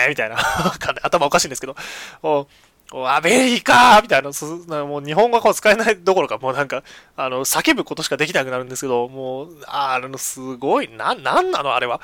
[0.08, 0.36] みたいな。
[1.02, 1.76] 頭おかしいんですけど、
[2.92, 4.31] アメリカみたいな、
[4.85, 6.83] もう日本語が使えないどころか、もうなんか、
[7.16, 12.00] あの、叫ぶことしかできなくなるんですけど、もう、あの、すごい、な、なんなのあれは。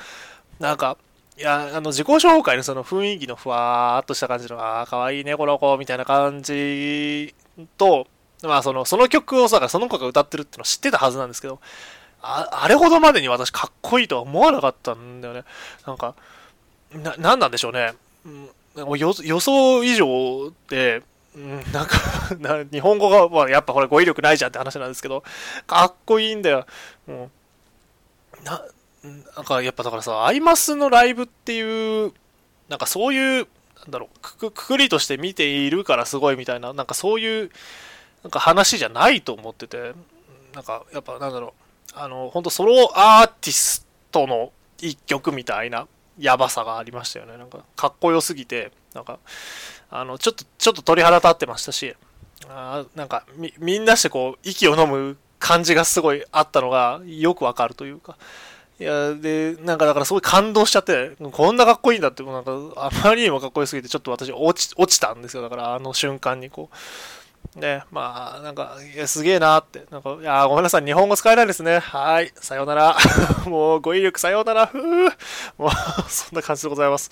[0.59, 0.97] なんか、
[1.37, 7.35] いや、あの、自己紹介のその雰囲気のふわーっとした感じの、ああ、かわいいね、この子、みたいな感じ
[7.77, 8.07] と、
[8.43, 11.59] まあ、その、その曲をさ、その子が歌ってるってのは知ってたはずなんですけど、
[12.21, 15.43] ああれほどまでに私かっこいいとは思わなかったんだよね。
[15.85, 16.15] なんか、
[16.91, 17.93] な、なんなんでしょうね。
[18.25, 18.49] うん
[18.85, 21.03] 予想以上で、
[21.35, 21.97] うん、なんか、
[22.71, 25.23] 日本語が、まあ、やっぱこれ語彙力ないじゃんって話なんですけど、
[25.67, 26.65] かっこいいんだよ。
[27.05, 27.29] も
[28.41, 28.63] う、な、
[29.35, 32.13] なんかやっぱだからさ、アイマスのライブっていう、
[32.69, 33.47] なんかそういう、
[33.81, 37.51] なんだろう、くくくりとして見ているからすごいみたいな、なんかそういう、
[38.23, 39.93] なんか話じゃないと思ってて、
[40.53, 41.53] なんかやっぱなんだろ
[41.93, 45.87] う、あの、本当ソロアーティストの一曲みたいな、
[46.17, 47.37] やばさがありましたよね。
[47.37, 49.19] なんか、かっこよすぎて、なんか、
[49.89, 51.95] あの、ちょっと、ちょっと鳥肌立ってましたし、
[52.49, 58.17] あなんかみ、みんなしてこう、息を飲む感じがすごいあったのが、よくわかるというか、
[58.79, 65.43] いや、で、なんかだからすごい感動しちゃって、こんなかっこいいんだって、もうなんか、あまりにもかっこよすぎて、ちょっと私落ち、落ちたんですよ。
[65.43, 66.75] だからあの瞬間にこう。
[67.55, 69.85] ね、まあ、なんか、すげえなって。
[69.89, 71.79] なんか、いや、ごめんなさい、日本語使えないですね。
[71.79, 72.97] はい、さようなら。
[73.47, 74.67] もう、語彙力さようなら。
[74.67, 75.11] ふぅ。
[75.57, 75.69] もう、
[76.09, 77.09] そんな感じでございます。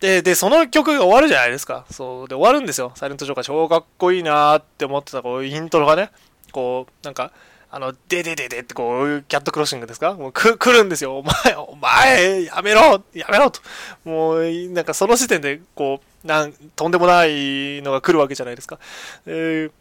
[0.00, 1.84] で、で、その曲が終わるじゃないですか。
[1.90, 2.28] そう。
[2.28, 2.92] で、終わるんですよ。
[2.96, 6.10] サイレントジョーカー超かっこいいなーって思ってた、こう、イントロがね、
[6.50, 7.30] こう、なんか、
[7.70, 10.12] あの、ででででってこう、キャットクロッシングですか？
[10.14, 11.18] もうく、来るんですよ。
[11.18, 13.60] お前、お前、やめろやめろと。
[14.04, 18.78] もう、なんかその時点で、こう、なん、とんでもないのが来るわけじゃないですか。
[19.26, 19.72] えー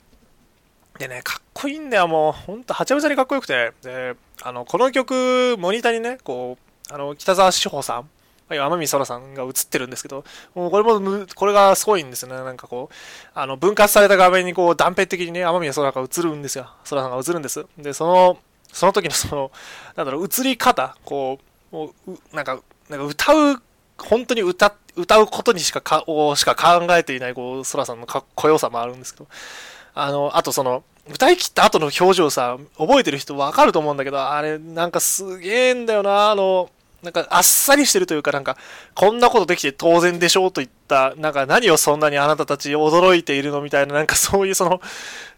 [1.00, 2.32] でね、かっこいいんだよ、もう。
[2.34, 3.72] ほんと、はちゃめちゃにかっこよくて。
[3.82, 6.58] で、あの、この曲、モニターにね、こ
[6.90, 8.10] う、あの、北沢志保さん、
[8.50, 10.24] 天海空さんが映ってるんですけど、
[10.54, 12.36] もうこれも、これがすごいんですよね。
[12.36, 12.96] なんかこう、
[13.34, 16.70] あの、分割された画面にこう、断片的にね、天海空が映るんですよ。
[16.90, 17.66] 空さんが映るんです。
[17.78, 18.38] で、その、
[18.72, 19.52] その時のその、
[19.96, 21.40] なんだろう、映り方、こ
[21.72, 23.62] う、もう、なんか、なんか歌う、
[24.04, 29.28] 本当に歌、歌うことにしかか、をしか考えていない、こう、空さんのかっこよさもあるんですけど、
[29.94, 36.70] あの、あとその、歌い切った後の表情さ、覚えてる人わかると思うんだけど、あれ、なんかすげえんだよな、あの、
[37.02, 38.58] なんかあっさりしてるというか、なんか、
[38.94, 44.82] こんなことできて当然でしょうといった、なんか何をそんなにあなたたち驚いているのみたいな、なんかそういうその、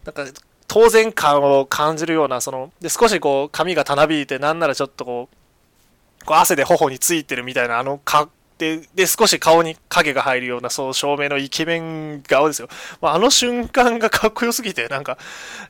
[0.04, 0.26] なんか
[0.68, 12.68] 当然感を感じるような、その、で、少しこう髪がたなびいて、なんならちょっとこう、こう汗で頬についてるみたいな、あのかっで、で、少し顔に影が入るような、そう、照明のイケメン顔ですよ。
[13.02, 15.18] まあ、あの瞬間がかっこよすぎて、なんか、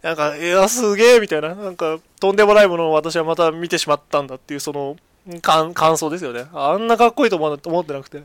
[0.01, 4.97] なんか、いや、すげえ、みたいな、なんか、とんでもないものを私はまた見てしまったんだっていう、その、
[5.41, 6.45] 感感想ですよね。
[6.53, 8.17] あんなかっこいいと思思ってなくて。
[8.17, 8.21] い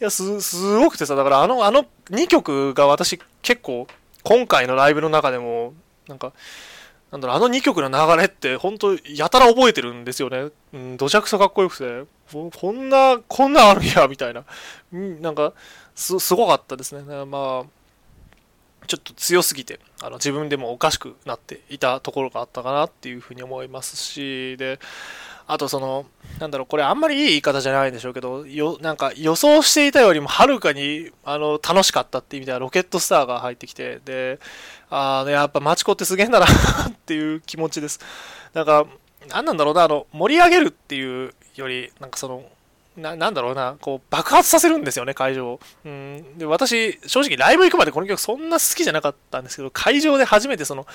[0.00, 3.86] や、す、すごくてさ、だからあの、あの2曲が私結構、
[4.22, 5.72] 今回のライブの中でも、
[6.08, 6.32] なんか、
[7.12, 10.50] なんだろ、あの2曲の流れって、本当やたら覚えてるんですよね。
[10.72, 14.44] うん、どちゃくそかっこよくて、こんな、こんなあるんや、みたいな。
[14.92, 15.52] うん、なんか、
[15.94, 17.02] す、すごかったですね。
[17.24, 24.80] まあ、ちょっと強すぎて、あの、自分でもおかしくなっていたところがあったかなっていうふうに思いますし、で、
[25.46, 26.06] あとその、
[26.40, 34.40] なんだろう、これあんまりいい言い方じゃないんでしょうけど、よ、なんか予想していたよりもはるかに、あの、楽しかったっていう意味ではロケットスターが入ってきて、で、
[34.90, 38.00] ああ、やっぱマチコってすげえんだなっていう気持ちです。
[38.54, 38.86] なんか、
[39.28, 42.44] なんなんだろうな、あの、盛り上げるっていうより、なんかその、
[42.96, 46.38] ななんだろうな、こう、爆発させるんですよね、会場うん。
[46.38, 50.86] で、私、正直ライブ行くまでこの曲そんな好きじゃなかったんですけど、会場で初めてその、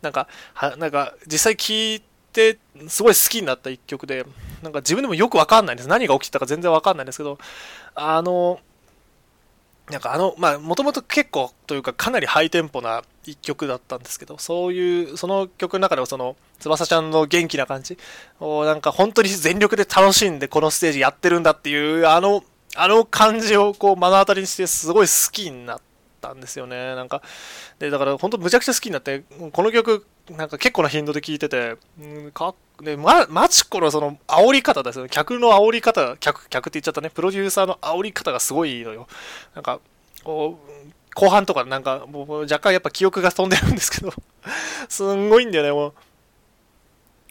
[0.00, 4.24] なんか、はなんか、実際聴いて、てすごい好きになった一曲で、
[4.62, 5.88] なんか自分でもよくわかんないんです。
[5.88, 7.38] 何が起きてたか全然わかんないんですけど、
[7.94, 8.60] あの、
[9.90, 17.98] なんかあの、まあ、もともと結構というかかなりハイテンポな一曲だったんですけど、そういう、その曲の中でもその、翼ちゃんの元気な感じ
[18.40, 25.80] をなんか本当に全力で楽しんでこのステージやってるんだっていう、あの、あの感じをこう目の当たりにしてすごい好きになっ
[26.20, 26.94] たんですよね。
[26.94, 27.20] なんか、
[27.78, 35.10] で、だから本当むちゃくちゃ好きになって、この曲なんか結構な頻度で聞いてて、うんかでま、マチコのその煽り方ですよね。
[35.10, 37.10] 客の煽り方、客、客って言っちゃったね。
[37.10, 39.08] プロデューサーの煽り方がすごいのよ。
[39.54, 39.80] なんか、
[40.22, 44.12] こう後半とかなんか、もう若干やっぱ記憶が飛んでるんですけど
[44.88, 45.94] すんごいんだよね、もう。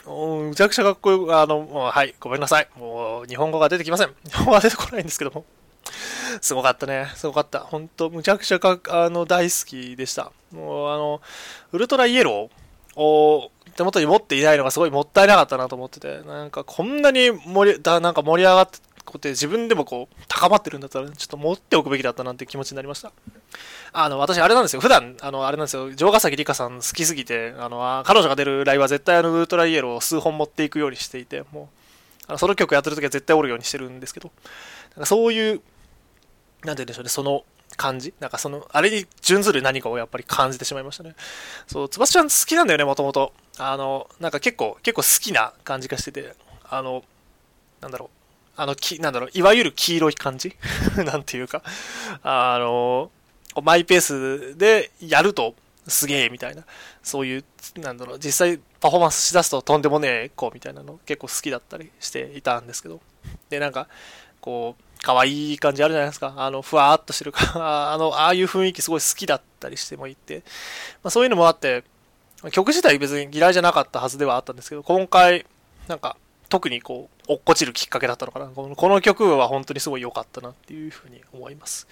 [0.03, 2.67] うんむちゃくちゃかっこよく、あの、もうはい、ごめんなさい。
[2.75, 4.13] もう、日本語が出てきません。
[4.25, 5.45] 日本語が出てこないんですけども。
[6.41, 7.11] すごかったね。
[7.15, 7.59] すごかった。
[7.59, 10.31] 本当むちゃくちゃかあの大好きでした。
[10.51, 11.21] もう、あの、
[11.71, 12.60] ウルトライエロー
[13.01, 23.11] を手元に持っていないのがすごいもったいなかったなと思ってて、なんかこんなに盛り、だなんか盛り上がってこって自分でもこう高まってるんだったらちょっと持っておくべきだったなって気持ちになりました。
[23.93, 24.81] あの、私あれなんですよ。
[24.81, 25.91] 普段、あの、あれなんですよ。
[25.91, 31.67] 城ヶ崎里香さん好きすぎて、あの、彼女が出るライブは絶対あの、ウルトライエローを数本持っていくようにしていて、もう、
[32.27, 34.31] あのその曲やってる時は絶対おるようにしてるんですけど、
[34.95, 35.61] なんかそういう、
[36.63, 37.43] なんて言うんでしょうね、その、
[37.81, 38.13] 感じ？
[38.19, 41.15] なんかその、あれに準ずる何かをやっぱり感じてしまいましたね。
[41.65, 43.33] そう、つばちゃん好きなんだよね、もともと。
[43.57, 46.35] あの、なんか結構、結構好きな感じがしてて、
[46.69, 47.03] あの、
[47.81, 48.09] なんだろう。
[48.55, 50.55] あの、き、なんだろう、いわゆる黄色い感じ？
[51.03, 51.63] なんていうか、
[52.21, 53.09] あの、
[53.63, 55.55] マイペースでやると
[55.87, 56.63] すげえみたいな、
[57.01, 57.43] そういう、
[57.77, 63.01] なんだろう、実際パフォーマンスしだすととんでもねえ子みたいなの結構好きだったりしていたんですけど、
[63.49, 63.87] で、なんか、
[64.39, 66.33] こう、可愛い感じあるじゃないですか。
[66.37, 67.53] あの、ふわーっとしてるか、
[67.93, 70.43] あの、ああいう雰囲気すごい好きだったりしてもいて、
[71.03, 71.83] まあ、そういうのもあって、
[72.51, 75.45] 曲自体別に嫌いじゃなかったはずではあったんですけど、今回、
[75.87, 76.17] なんか、
[76.49, 78.47] 特にこう、落っこちるきっかけだったのかな。
[78.47, 81.87] このこの曲は本当にすごい良かったなっていうふうに思います。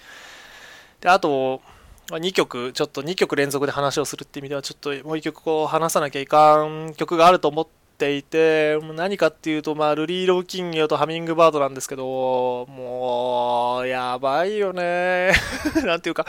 [1.00, 1.62] で、あと、
[2.08, 7.66] 2曲、ちょっと2曲連続で話をするって意味では、ちょっともう1曲こう話さなきゃいかん曲があると思っ
[8.00, 15.32] ていて、もう何かっていうと、まあ、ルリーロー金魚とハミングバードなんですけど、もう、やばいよね。
[15.84, 16.26] なんていうか、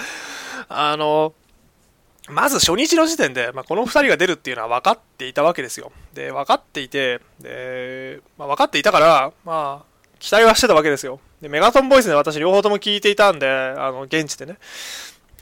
[0.68, 1.34] あの、
[2.30, 5.92] まず初日の時点で、まあ、この2人が出るっていうのは分かっていたわけですよ。
[6.14, 11.20] で、分かっていて、で、まあ、分かっていたから、まあ、期待はしてたわけですよ。
[11.42, 14.58] で、メガトンボイスで私両方とも聞いていたんで、あの、現地でね、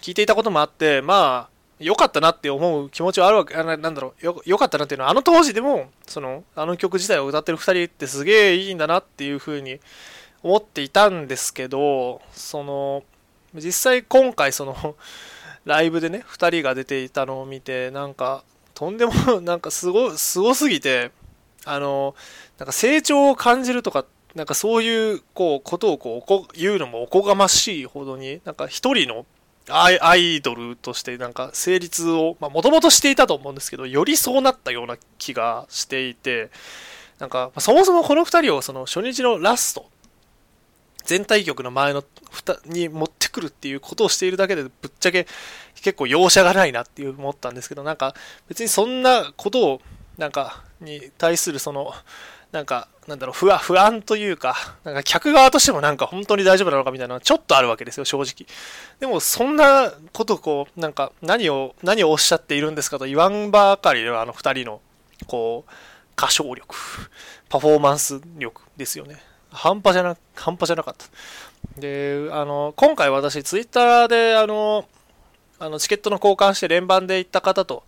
[0.02, 9.80] 聞いていたこともあって、まあ、良かったなって思う気持ちはあるわけ、あなんだろう、よ、良かったなっていうのは、あの当時でも、その、あの曲自体を歌ってる二人ってすげえいいんだなっていう風に
[10.44, 13.04] 思っていたんですけど、その、
[13.56, 14.96] 実際今回その、
[15.66, 21.12] ライブでね、二人が出ていたのを見て、なんか、とんでも、なんかすご、すごすぎて、
[21.66, 22.16] あの、
[22.58, 24.06] なんか成長を感じるとか、
[24.36, 29.26] なんかそういう、こう、ことをこう、言うのもおこがましいほどに、なんか一人の
[29.72, 36.52] アイドルとしてなんか成立を、もともとしていたと思うんですけど、よりそうなったような気がしていて、
[37.20, 39.90] なんか、そもそもこの2人をその初日のラスト、
[41.04, 42.04] 全体曲の前の
[42.66, 45.26] に持ってくるっていうことをしているだけでぶっちゃけ
[45.76, 48.14] 結構容赦がないなっていう思ったんですけど、なんか
[48.48, 49.82] 別にそんなことを
[50.18, 51.94] なんかに対するその
[52.52, 58.48] なんか、なんだろう、不安、不安というか、なんか客側としてもなんか本当に大丈夫なのかみたいなのはちょっとあるわけですよ、正直。
[59.00, 64.82] でも、そんなことこう、なんか、何を、何をおっしゃっているんですかと言わんばかりのあの二人の、
[65.28, 65.72] こう、
[66.18, 66.76] 歌唱力、
[67.50, 69.22] パフォーマンス力ですよね。
[69.52, 71.06] 半端じゃな、半端じゃなかった。
[71.80, 74.86] で、あの、今回私、ツイッターで、あの、
[75.62, 77.84] あのチケットの交換して連番で行った方と、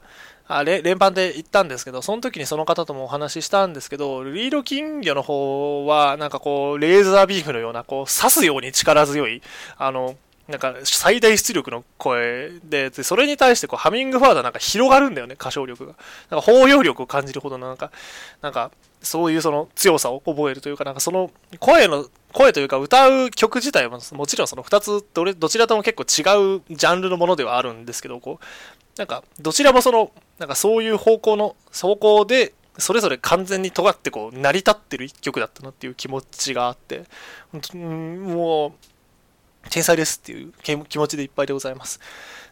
[0.58, 9.41] あれ連番で行ったんですけど、その時にその方ともお話ししたんですけど、リード金魚の方は、なんかこう、レーザービームのような、こう、刺すように力強い、
[9.78, 10.16] あの、
[10.52, 15.93] なんか最大出力の声で、でそれに対してこうハミングファードなんか広がるんだよね、歌唱力が。
[16.30, 17.91] なんか包容力を感じるほどのなんか、
[18.41, 18.72] なんか、
[19.02, 28.45] そういうその強さを覚えるというか、なんかその声の、声というか歌う曲自体はもちろんその2つどれ、どちらとも結構違うジャンルのものではあるんですけど、こう、
[28.98, 37.04] なんかどちらもそのなんかそういう方向の方向でそれぞれ完全に尖ってこう成り立ってる一曲だったなっていう気持ちがあって
[37.52, 38.72] 本当もう
[39.70, 42.00] 天才ですっていう気持ちでいっぱいでございます。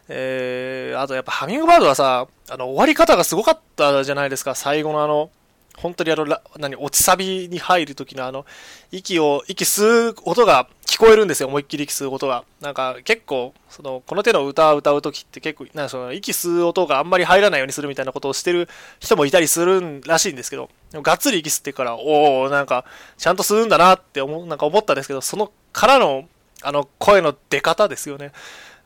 [0.08, 5.30] えー、あとやっぱハミングバードはさ、あの終わり方がすごかったじゃないですか、最後のあの、
[5.76, 6.26] 本当にあの、
[6.58, 8.44] 何、落ちサビに入る時のあの、
[8.90, 12.42] 息を、息吸う音が聞こえるんですよ、思いっきり息吸う音が。
[12.60, 18.68] なんか結構、その、この手の歌を歌う時って結構、なんかその、息吸う音があんまり入らないようにするみたいなことをしてる
[18.98, 22.84] 人もいたりするらしいんですけど、でもがっつり息吸ってから、おおなんか、
[23.16, 26.24] ちゃんと吸うんだなって思、なんか思ったんですけど、そのからの、
[26.60, 28.32] あの、声の出方ですよね。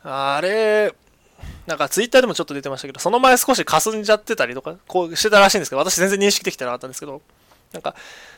[0.03, 0.93] あれ、
[1.65, 7.23] なんかツイッターでもちょっと出てましたけど、その前少し霞んじゃってたりとか、こうしてたらしいんですけど、私全然認識できてなかったんですけど、
[7.73, 7.95] なんか、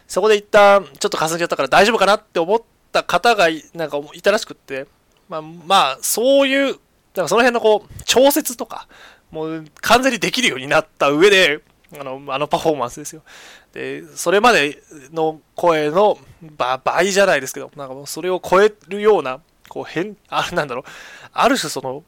[0.07, 4.87] そこで一旦ちょっと霞んじゃったから大丈夫かなって思ってた方がなんかいたらしくって、
[5.29, 6.75] まあ、まあ、そういう、
[7.15, 8.87] なんかその辺のこう、調節とか、
[9.31, 11.61] もう完全にできるようになった上で、
[11.99, 13.23] あの、あのパフォーマンスですよ。
[13.73, 14.81] で、それまで
[15.13, 16.17] の声の
[16.83, 19.39] 倍じゃないですけど、なんかもうそれを超えるような、
[19.69, 20.83] こう変、あなんだろう、
[21.33, 22.03] ある種その、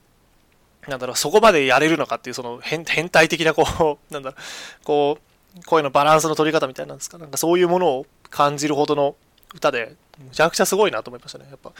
[0.88, 5.18] なんだろう、そこまでやれるのかっていう、その変変態的な、こう、 なんだろう、こ
[5.58, 9.16] う、声のバランスの取り方みたいなんですか、なんかそういうものを感じるほどの
[9.54, 11.48] 歌で、むちゃくちゃすごいなと思いましたね。
[11.50, 11.74] やっぱ、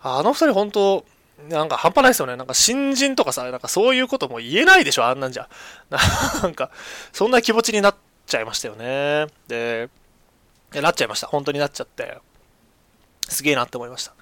[0.00, 1.04] あの二人本当、
[1.48, 2.36] なんか半端ないですよね。
[2.36, 5.48] なんか新人とかさ、なんかそういうことも言えないでしょ、あんなんじゃ。
[6.42, 6.70] なんか、
[7.12, 7.96] そんな気持ちになっ
[8.26, 9.26] ちゃいましたよね。
[9.48, 9.88] で、
[10.72, 11.26] なっちゃいました。
[11.26, 12.18] 本当になっちゃって、
[13.28, 14.14] すげえなって思いました。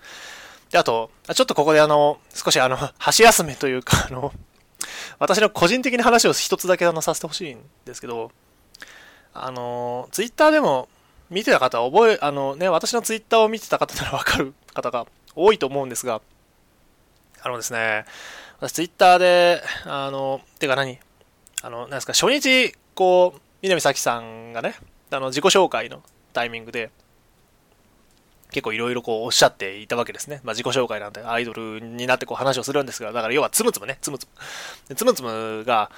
[0.71, 4.33] で、あと、ちょっとここであの、少しあの、 箸休めというか、あの、
[5.19, 8.33] 私の個人的な話を一つだけあのさせてほしいんですけど、
[9.35, 10.89] あの、ツイッターでも
[11.33, 16.21] 見てた方覚え、あのね、私のツイッターを見てた方ならわかる 方が多いと思うんですが、
[17.41, 18.05] あのですね、
[18.61, 21.01] 私ツイッターで、あの、てか何？
[21.63, 24.75] あの、なんですか、初日、こう、南咲さんがね、
[25.11, 26.03] あの、自己紹介の
[26.35, 26.91] タイミングで、
[28.51, 30.43] 結構いろいろこうおっしゃっていたわけですね。
[30.45, 34.29] まあ、自己紹介なんでアイドルになってこう話をするんですが、だから要はつむつむね、つむつ
[34.89, 34.95] む。
[34.95, 35.91] つむつむが、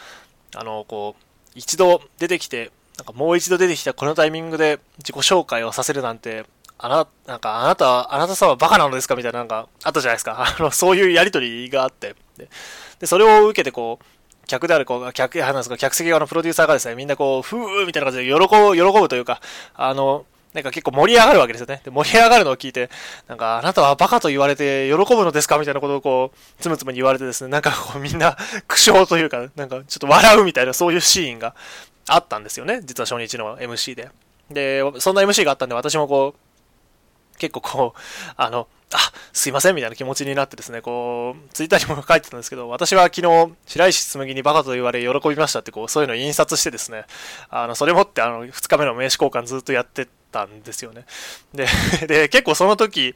[0.54, 1.22] あの、こう、
[1.56, 6.44] 一度出てきて、なんかもう一度出てきたこのタイミングで自己紹介をさせるなんて、
[6.78, 10.36] あな、なんかあなた、あなたさんはバカなのですかみたいななんかあったじゃないですか。
[10.58, 12.14] あの、そういうやりとりがあって。
[12.98, 19.40] で、それを受けてこう、客であるこう、客、なんですか、客席側のプロデューサーがですね、みんなこう、ふーみたいな感じで喜ぶ、喜ぶというか、
[19.74, 21.80] あの、なんか結構盛り上がるわけですよね。
[21.84, 22.88] で、盛り上がるのを聞いて、
[23.26, 28.36] なんか、あなたはバカと言われて喜ぶのですかみたいなことをこう、つむつむに言われてですね、なんかこうみんな
[28.68, 31.56] 苦笑というか、なんかちょっと笑うみたいなそういうシーンが
[32.08, 32.80] あったんですよね。
[32.84, 34.10] 実は初日の MC で。
[34.50, 38.00] で、そんな MC があったんで、私もこう、結構こう、
[38.36, 38.98] あの、あ、
[39.32, 47.04] すいませんみたいな気持ちになってですね、こう、ツイッターにも書いてたんですけど、私は昨日、白石紬にバカと言われ喜びましたって、こう、そういうのを印刷してですね、
[47.50, 51.06] あの、それもって、あの、2日目の名刺交換ずっとやってたんですよね。
[51.52, 51.66] で、
[52.06, 53.14] で、結構その時、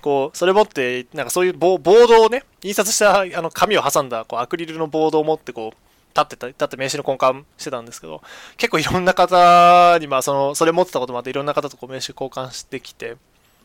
[0.00, 8.22] こう、それ持って、なんかそういうボードをね、印刷したあの紙を挟んだこうアクリルのボードを持ってこう、立ってた、立って名刺の交換してたんですけど、
[8.56, 13.16] 結構いろんな方に、まあその、それ持ってたこともあっていろんな方とこう名刺交換してきて、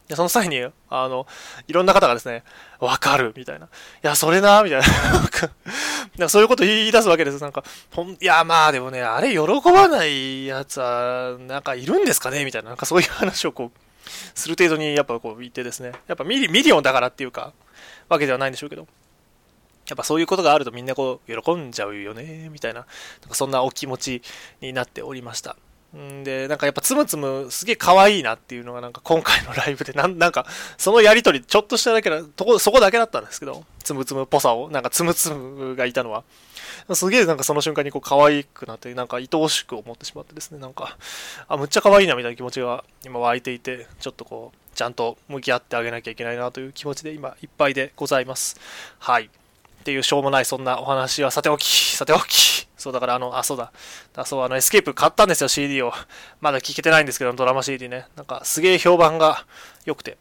[0.08, 1.26] で、その際に、あの、
[1.68, 2.44] いろんな方がですね、
[2.80, 3.68] わかるみたいな。
[3.68, 3.70] い
[4.02, 4.88] や、それなみたいな。
[4.88, 7.42] なんかそういうこと言い出すわけです。
[7.42, 9.40] なんか、ほん、いや、まあでもね、あれ喜
[9.72, 12.70] ばないやつは、なんかいるんですかねみたいな。
[12.70, 13.80] なんかそういう話をこう、
[14.36, 15.94] する程度にやっぱこう言ってですね。
[16.08, 17.54] やっぱミリ、ミリオンだからっていうか、
[18.10, 18.88] わけではないんでしょうけど。
[19.88, 22.82] やっぱそういうことがあるとみんなこう、喜んじゃうよね、みたいな。
[23.22, 24.22] なんかそんなお気持ち
[24.62, 25.56] になっておりました。
[25.98, 30.46] んで、なんかやっぱつむつむすげえ可愛いなっていうのがなんか今回のライブで、 なん、なんか、
[30.78, 36.24] そのやりとりちょっとしただけだ、とこ、そこだけだったんですけど、つむつむっぽさを、なんかつむつむがいたのは。
[36.94, 40.98] すげえなんかその瞬間にこう可愛くなって、なんか愛おしく思ってしまってですね、なんか、
[41.48, 48.60] あ、むっちゃ可愛いなみたいな気持ちが今湧いていて、ちょっとこう、ちゃんと向き合ってあげなきゃいけないなという気持ちで今いっぱいでございます。
[49.00, 49.30] はい。
[49.84, 51.66] っていうしょうもないそんなお話はさておき、
[51.96, 52.68] さておき。
[52.78, 53.74] そうだからあの、あ、そうだ。
[54.14, 55.92] だそう、あの、エスケープ買ったんですよ、CD を。
[56.40, 58.08] まだ聞けてないんですけど、ドラマ CD ね。
[58.16, 59.46] なんかすげえ評判が
[59.86, 60.18] 良くて。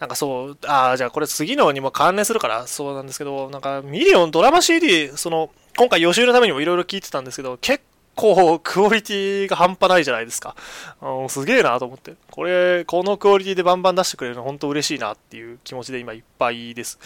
[0.00, 7.84] なんかそう、ああ、じゃあこれ次のにも関連するからそうなんですけど、なんかミリオンドラマ CD、その、今回予習のためにもいろいろ聞いてたんですけど、結
[8.16, 10.56] 構クオリティが半端ないじゃないですか。
[11.02, 12.14] うん、すげえなと思って。
[12.30, 16.98] これ、このクオリティでバンバン出してくれるの本当嬉しいなっていう気持ちで今いっぱいです。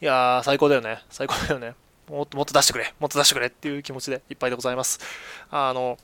[0.00, 1.02] いやー、最高だよね。
[1.10, 1.74] 最高だよね。
[2.08, 2.94] もっともっと出してくれ。
[3.00, 5.00] もっと出してくれっていう気持ちでいっぱいでございます。
[5.50, 5.98] あの、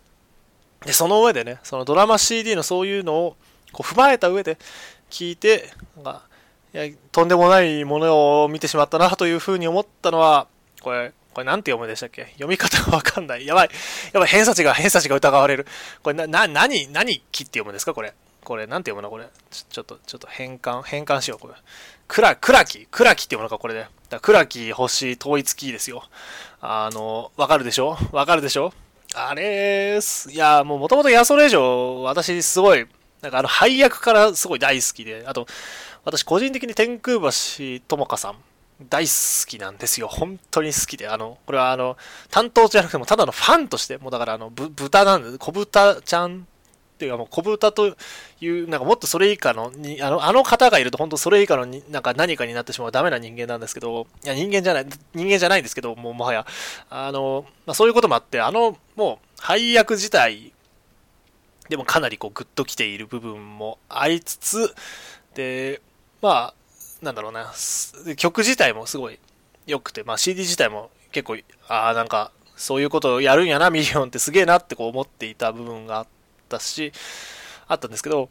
[0.85, 3.37] で、その上でね、そのドラマ CD のそういうのを
[3.73, 4.59] こう踏まえた上で
[5.11, 6.23] 聞いて、なんか、
[6.73, 10.47] いや、とんでもないものを見てしまったなというふうに思ったのは、
[10.81, 12.27] これ、これなんて読むでしたっけ？
[12.35, 13.47] 読み方がわかんない。
[13.47, 13.71] やばい。
[14.13, 14.29] やばい。
[14.29, 15.67] 偏差値が、偏差値が疑われる。
[16.03, 17.93] これな、な、何、何木って読むんですか？
[17.93, 18.15] これ。
[18.43, 19.11] これ、なんて読むの？
[19.11, 19.27] これ。
[19.51, 21.55] ちょちょっと、ちょっと変換、変換しよう、これ。
[22.09, 23.87] クラ、クラキクラキって読むのか、これで。
[24.09, 26.05] だクラキ星統一キーですよ。
[26.61, 27.97] あの、わかるでしょ？
[28.13, 28.73] わかるでしょ？
[29.17, 32.87] あれーすいや、もう元々ヤソレ以上、私すごい、
[33.23, 35.47] なんかあの配役からすごい大好きで、あと、
[36.05, 37.31] 私個人的に天空橋
[37.87, 38.35] 智香さん、
[38.83, 39.13] 大好
[39.47, 40.09] きなんですよ。
[40.09, 41.09] 本当に好きで。
[41.09, 41.97] あの、これはあの、
[42.31, 46.47] 担当じゃなくても、ただのファンとして、もうだからあの、ぶ、豚なんで、小豚ちゃん
[46.95, 47.97] っていうかもう小豚と
[48.41, 56.47] いう、なんかもっとそれ以下の、にあの、あの方がいると本当それ以下のに、なんか何かになってしまうダメな人間なんですけど、いや人間じゃない、人間じゃないんですけど、もうもはや、
[56.91, 60.53] あの、まあ、そういうこともあって、あの、もう配役自体、
[61.69, 64.75] でもかなりこうグッときている部分もありつつ、
[65.35, 65.81] で、
[66.23, 66.55] まあ、
[67.05, 67.53] なんだろうな、
[68.17, 69.19] 曲自体もすごい
[69.67, 71.37] 良くて、まあ CD 自体も結構、
[71.69, 76.07] ああ、なんか、そういうことをやるんやな、ミリオンってすげえなってこう思っていた部分があっ
[76.49, 76.93] たし、
[77.69, 78.29] あったんですけど、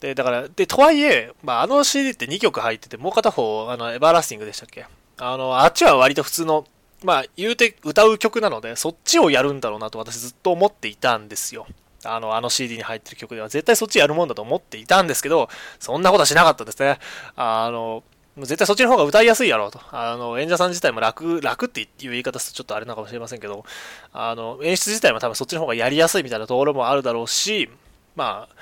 [0.00, 4.86] で、だから、で、とはいえ、まあ、あの CD って2曲入ってて、もう片方、あの、エバーラスティングでしたっけ？
[5.16, 6.66] あの、あっちは割と普通の、
[7.02, 11.66] まあ、言うて歌う曲なので、そっちをやるんだろうなと私ずっと思っていたんですよ。
[12.04, 15.48] あの、あの CD に入ってる曲では絶対そっちやるもんだと思っていたんですけど、
[15.78, 16.98] そんなことはしなかったですね。
[17.36, 18.02] あの、
[18.38, 19.80] 絶対そっちの方が歌いやすいやろうと。
[19.92, 23.64] あの、演者さん自体も楽、楽っていう言い方するとちょっとあれなのかもしれませんけど、
[24.12, 27.70] あの、演出自体も多分そっちの方がやりやすいみたいなところもあるだろうし、
[28.16, 28.54] まあ、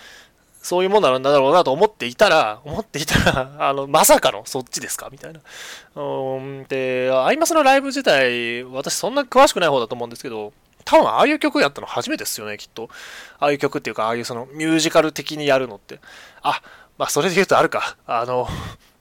[0.62, 5.40] そういうもんなんだろうなと思っていたら、思っていたら、あの、まさかのそっちですかみたいな。
[5.96, 10.52] うん、で、アイマスのライブ自体、私そんな詳しくない方だと思うんですけど、
[10.84, 12.90] 多分ああいう曲やったの初めてですよね、きっと。
[13.38, 16.00] ああいう曲っていうか、ああいうそのミュージカル的にやるのって。
[16.42, 16.62] あ、
[16.98, 17.96] まあそれで言うとあるか。
[18.06, 18.48] あの、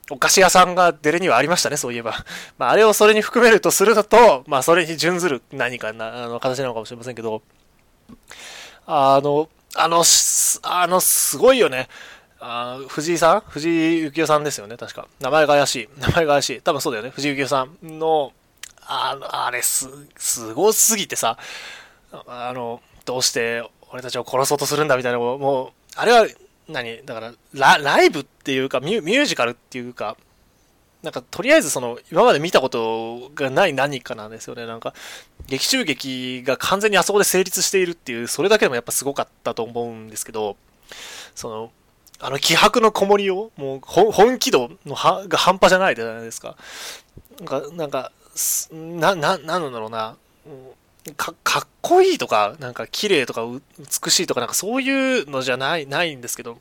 [0.10, 2.26] お菓子屋さんがデレにはありましたね、そういえば。
[2.58, 7.42] まああれをそれに含めるとすると、まあそれに準ずる何かな、あの形なのかもしれませんけど、
[8.88, 10.04] あの、あの、
[10.64, 11.88] あの、すごいよね。
[12.44, 13.42] あ藤井さん？
[13.42, 15.08] 藤井幸雄さんですよね、確か。
[15.20, 15.90] 名前が怪しい。
[16.02, 16.62] 名前が怪しい。
[16.62, 17.12] 多分そうだよね。
[17.12, 18.34] 藤井幸雄さんの
[18.82, 19.88] ああれす、
[20.18, 21.38] すごすぎてさ、
[22.12, 26.28] あの、どうして俺たちを殺そうとするんだみたいな、もう、あれは
[26.72, 30.18] 何、だからラ、ライブっていうかミュ、ミュージカルっていうか、
[31.04, 34.68] なんか、とりあえずその、今まで見たことがない何かなんですよね。
[34.68, 34.94] なんか、
[35.48, 40.58] 劇中劇が完全にあそこで成立しているっていう、それだけでもやっぱすごかったと思うんですけど、
[41.34, 41.72] その、
[42.20, 46.56] あの気迫のこもりを、もう本気度のはが半端じゃないじゃないですか。
[47.40, 48.12] なんか、なんか、
[48.72, 50.16] な、な、なんだろうな、
[51.16, 53.46] か、っこいいとか、なんか綺麗とか
[53.80, 56.60] 美しいとか、なんかそういうのじゃない、ないんですけど、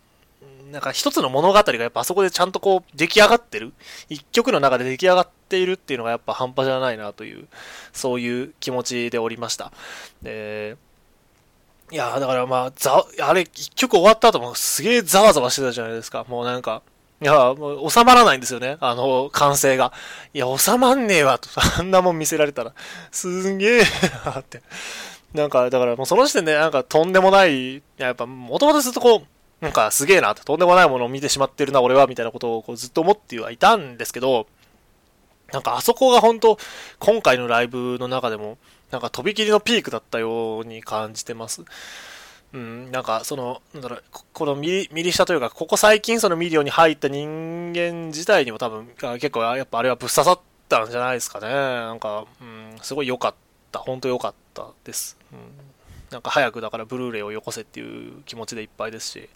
[0.70, 3.72] なんか一つの物語がやっぱあそこでちゃんとこう出来上がってる、
[4.08, 7.48] 一曲の中で出来上がっているっていうのがやっぱ半端じゃないなという、
[7.92, 9.72] そういう気持ちでおりました。
[10.22, 10.76] で、
[11.92, 16.24] いやだからまあ、ざ、あれ、一曲終わった後もすげえざわざわしてたじゃないですか。
[16.28, 16.82] もうなんか、
[17.22, 18.78] いや、もう収まらないんですよね。
[18.80, 19.92] あの、完成が。
[20.32, 21.48] いや、収まんねえわ、と。
[21.78, 22.72] あんなもん見せられたら。
[23.10, 23.82] すんげえ
[24.38, 24.62] って。
[25.34, 34.46] なんか、だからもうその時点でなんかとんでもない、や、っぱ、もともとずっとこう、なんかすげえな、とんでもないものを見てしまってるな、俺は、みたいなことをこうずっと思ってはいたんですけど、
[35.52, 36.58] なんかあそこが本当、
[36.98, 38.56] 今回のライブの中でも、
[38.90, 41.64] なんかとびきりのピークだったように感じてます。
[42.52, 51.46] うん、なんかその、なんだろう、このミリミリ下というか、ここ最近そのミリオに入った人間自体にも多分、結構やっぱあれはぶっ刺さったんじゃないですかね。
[51.48, 53.34] なんか、うん、すごい良かっ
[53.70, 53.78] た。
[53.78, 55.16] 本当良かったです。
[55.32, 55.70] うん
[56.10, 59.28] なんか早くだからブルーレイをよこせっていう気持ちでいっぱいですし、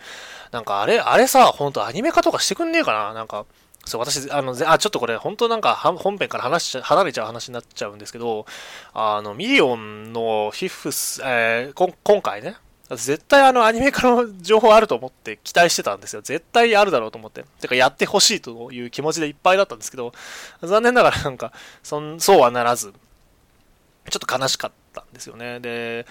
[0.50, 3.46] なんかあれ、あれさ、本当アニメ化とかしてくんねえかななんか、
[3.84, 8.46] そう、私、あの、あ、ちょっとこれ、本当なんか、本編から話し離れちゃう話になっちゃうんですけど、
[8.92, 12.56] あの、ミリオンのフィフス、えー、今回ね、
[12.90, 16.20] 絶対あのアニメ化の情報あると思って期待してたんですよ。
[16.22, 17.44] 絶対あるだろうと思って。
[17.60, 20.12] てかやってほしいという気持ちでいっぱいだったんですけど、
[20.62, 22.92] 残念ながらなんか、そんそうはならず、
[24.10, 25.60] ちょっと悲しかったんですよね。
[25.60, 26.06] で、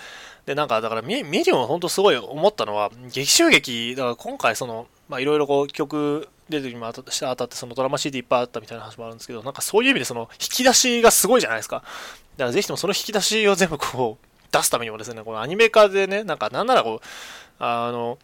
[0.47, 7.03] で、なんかだからミミリオン本当すごい思ったのは、劇中劇、だから今回その、まあいろいろこう曲出てるにも当
[7.35, 11.77] たってそのドラマ CD いっぱいあったみたいな話もあるんですけど、なんかそういう意味でその引き出しがすごいじゃないですか。
[11.77, 11.85] だか
[12.45, 17.05] らぜひともその引き出しを全部こう、出すためにもですね、このアニメ化でね、なんかなんならこう、
[17.59, 18.19] あの、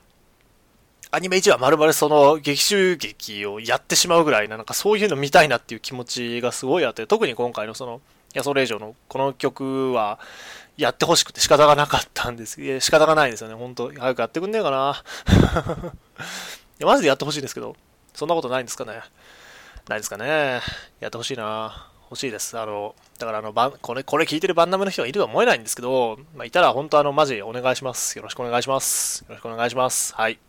[1.12, 8.00] アニメ1話丸々その劇集劇をやってしまうぐらいな、なんかそういうの見たいなっていう気持ちがすごいあって、特に今回のその、
[8.36, 10.20] いやそれ以上のこの曲は
[10.78, 12.62] やってほしくて仕方がなかったんです。
[12.62, 13.56] いや、仕方がないですよね。
[13.56, 15.04] 本当早くやってくんねえかな。
[16.80, 17.76] いや、マジでやってほしいんですけど、
[18.14, 19.02] そんなことないんですかね。
[19.88, 20.62] ないですかね。
[21.00, 21.90] やってほしいな。
[22.10, 22.58] 欲しいです。
[22.58, 28.18] あの、だからあの、これ、これ聞いてるバンダムの人がいるとは思えないんですけど、まあ、いたら本当あの、マジお願いします。
[28.18, 29.22] よろしくお願いします。
[29.22, 30.16] よろしくお願いします。
[30.16, 30.40] はい。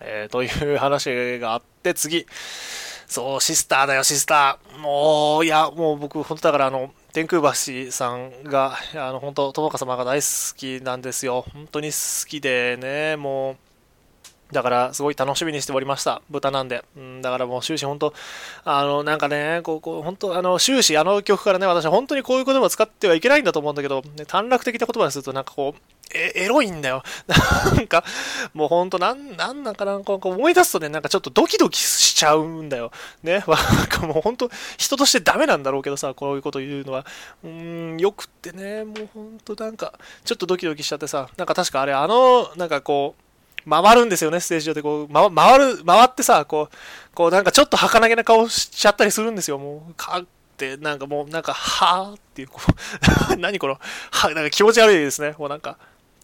[0.00, 2.26] えー、という話があって、次。
[3.06, 4.78] そう、シスターだよ、シスター。
[4.78, 11.44] もう、いや、もう僕、本当だからあの、天空橋さんが、あの、本当、友果様が大好きなんですよ。
[11.54, 13.56] 本当に好きでね、もう、
[14.52, 16.22] だから、すごい楽しみにしておりました。
[16.30, 16.84] 豚なんで。
[16.96, 18.14] うん、だからもう終始本当、
[18.64, 25.80] あの、なんかね、こう、こう本当、あの、終始あの曲からね、私は本当にこういう言葉を使ってはいけないんだと思うんだけど、ね、短絡的な言葉にするとなんかこう、
[26.14, 27.02] え、エロいんだよ。
[27.76, 28.02] なんか、
[28.54, 32.90] もうほんと、なん、なんなんかな、こう思い出すとね、なんかちょっとドキドキしちゃうんだよ。
[33.22, 33.44] ね。
[33.46, 37.04] なんかもうほんと、人としてダメなんだろうけどさ、こういうこと言うのは。
[37.44, 37.50] うー
[37.96, 39.92] ん、よくってね、もうほんとなんか、
[40.24, 43.27] ちょっとドキドキしちゃってさ、なんか確かあれ、あの、なんかこう、
[43.68, 46.76] 回るんですよね、ステージ上でこう、ま、回る、回ってさ、こう、
[47.14, 50.24] こうなんかちょっと儚げな顔しちゃったりするんですよ、もう、かっ
[50.56, 52.60] て、なんかもう、なんか、はぁっていう、こ
[53.32, 53.78] う 何この、
[54.10, 55.76] はなんか気持ち悪いですね、もうなんか、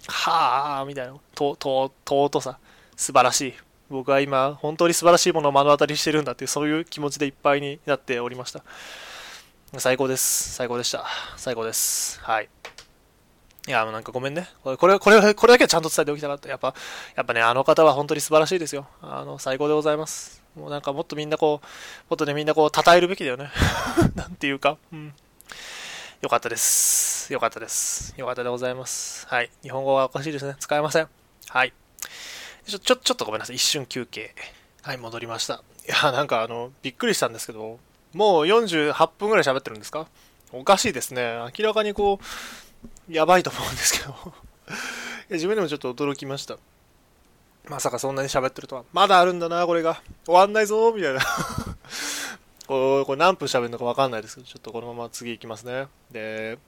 [0.06, 2.58] はぁみたいな、と、と、とうとさ、
[2.96, 3.54] 素晴らしい。
[3.90, 8.62] 僕は今、本当に素晴らしいものを目の当たりしてるんだっていう、そういう気持ちでいっぱいになっておりました。
[9.78, 10.54] 最高です。
[10.54, 11.04] 最高でした。
[11.36, 12.20] 最高です。
[12.22, 12.48] はい。
[13.66, 14.46] いや、もうなんかごめんね。
[14.62, 16.48] これ、これ、これ、これだけはちゃんと伝えておきたかった。
[16.50, 16.74] やっぱ、
[17.16, 18.86] やっぱね、あの方は本当に素晴らしいですよ。
[19.00, 20.42] あの、最高でございます。
[20.54, 21.66] もうなんかもっとみんなこう、
[22.10, 23.50] もっとね、みんなこう、称えるべきだよね。
[24.14, 25.14] なんていうか、うん。
[26.20, 27.32] よかったです。
[27.32, 28.14] よかったです。
[28.18, 29.26] よかったでございます。
[29.28, 29.50] はい。
[29.62, 30.56] 日本語はおかしいですね。
[30.58, 31.08] 使えません。
[31.48, 31.72] はい。
[32.66, 33.56] ちょ、ちょ、ちょっとごめんなさい。
[33.56, 34.34] 一瞬休憩。
[34.82, 35.62] はい、戻りました。
[35.86, 37.78] いや、なんかあの、びっくりしたんですけど、
[38.12, 40.06] もう48分ぐらい喋ってるんですか？
[40.52, 41.36] おかしいですね。
[41.58, 42.24] 明らかにこう、
[43.08, 44.14] やばいと思うんですけど
[45.30, 46.58] 自分でもちょっと驚きました。
[47.68, 48.84] まさかそんなに喋ってるとは。
[48.92, 50.02] まだあるんだな、これが。
[50.26, 51.20] 終わんないぞ、みたいな
[52.66, 55.88] これこれ何分喋るのかわかんないですけど、ちょっとこのまま次行きますね。
[56.10, 56.58] で、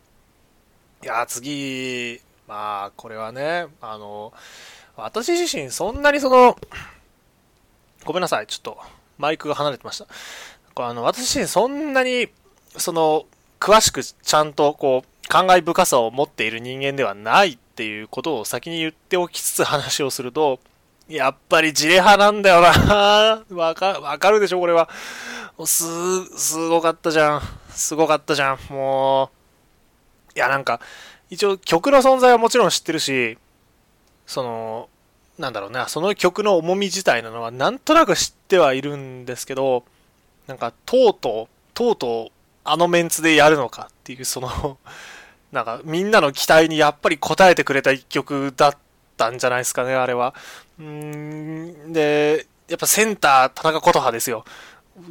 [1.03, 4.33] いや、次、まあ、これはね、あの、
[4.97, 6.57] 私自身そんなにその、
[8.05, 8.79] ごめんなさい、ちょっと
[9.19, 10.07] マイクが離れてました。
[10.75, 12.29] これあの私自身そんなに、
[12.77, 13.27] その、
[13.61, 20.61] 詳しくちゃんとこう、感慨深さを持っている人間ではないっていうことを先に言っておきつつ話をすると、
[21.09, 24.89] やっぱりジレ派なんだよな わか、わかるでしょこれは。
[25.65, 27.43] す、すごかったじゃん。
[27.71, 28.59] すごかったじゃん。
[28.71, 29.31] も
[30.35, 30.37] う。
[30.37, 30.81] いや、なんか、
[31.31, 33.39] 一応曲の存在はもちろん知ってるし、
[34.27, 34.89] その、
[35.39, 39.85] なんだろうな、その曲の重み自体なのはなんとなく知ってはいるんですけど、
[40.47, 42.33] なんか、とうとう、とうとう、
[42.65, 44.79] あのメンツでやるのかっていう、その
[45.53, 48.77] なんかみんなの期待にやっぱり応えてくれた一曲だっ
[49.17, 50.35] たんじゃないですかね、あれは。
[50.79, 54.45] うん、で、やっぱセンター、田中琴葉ですよ。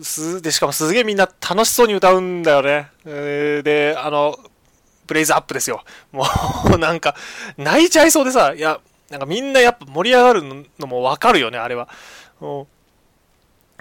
[0.02, 2.90] す、で、しかもすげえみんな楽しそうに歌うんだよね。
[3.04, 4.38] で、あの、
[5.08, 5.84] ブレイズアップですよ。
[6.12, 6.26] も
[6.74, 7.16] う、なんか、
[7.58, 8.80] 泣いちゃいそうでさ、いや、
[9.10, 10.44] なんかみんなやっぱ盛り上がる
[10.80, 11.88] のもわかるよね、あれは。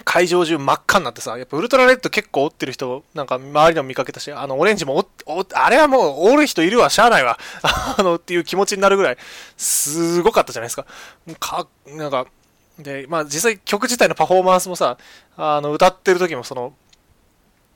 [0.05, 7.39] 会場中真っ赤になってさ、やっぱウルトラレッド結構追ってる人、なんか周りでも見かけたし、あの、オレンジもお、あれはもう、おる人いるわ、しゃあないわ。
[7.97, 9.17] あの、っていう気持ちになるぐらい、
[9.57, 10.85] すごかったじゃないですか。
[11.39, 12.27] か、なんか、
[12.77, 14.97] で、まあ実際曲自体のパフォーマンスもさ、
[15.37, 16.73] あの、歌ってる時もその、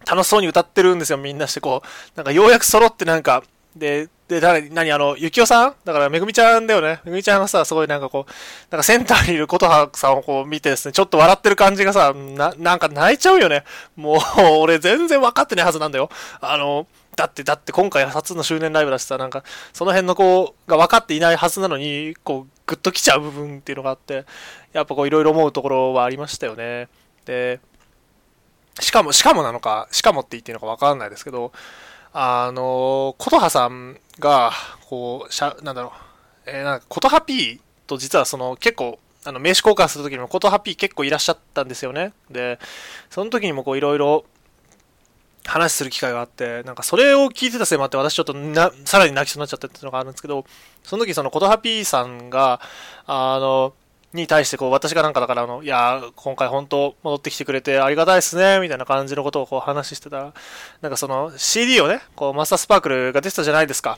[0.08, 1.88] 楽しそうに歌ってるんですよ、みんなしてこう。
[2.16, 3.44] なんかようやく揃ってなんか、
[3.76, 5.76] で、で、誰、何、あの、ゆきおさん？
[5.86, 7.02] だから、めぐみちゃんだよね。
[7.04, 8.32] めぐみちゃんがさ、すごいなんかこう、
[8.70, 13.64] なんかセンターにいることはさんをこう見てですね、ちょっと笑ってる感じがさ、な、なんか泣いちゃうよね。
[13.96, 14.18] もう、
[14.60, 16.10] 俺全然分かってないはずなんだよ。
[16.42, 19.44] あの、だって、だって今回初の周年ライブだしさ、なんか、
[19.74, 24.26] その辺の子が分かっていないはずなのに、こう、グッと来ちゃう部分っていうのがあって、
[24.74, 26.88] やっぱこう、いろいろ思うところはありましたよね。
[27.26, 27.60] で、
[28.80, 31.52] しかも、しかもなのか、しかもって言っていいのか分かんないですけど、
[32.14, 34.52] あの、琴葉さんが、
[34.88, 35.94] こう、しゃ、なんだろ
[36.46, 42.14] う、えー、なんか、琴葉 P と実はその、結構、あの、名刺交換するときにも、琴葉 P 結構いらっしゃったんですよね。
[42.32, 42.60] で、
[43.10, 44.26] その時にもこう、いろいろ、
[45.46, 50.46] 話する機会があって、なんかそれを聞いてたせいもあって、私ちょっとな、さらに泣きそうになっちゃったっていうのがあるんですけど、
[50.84, 52.62] その時その、琴葉 P さんが、
[53.08, 53.74] あの、
[54.14, 60.34] に対してこう私がなんかだからあのいや今回本当戻ってきてくれてありがたいですねみたいな感じのことをこう話してたら
[60.82, 63.98] なんかその CD をねこうマスタースパークルが出てたじゃないですか。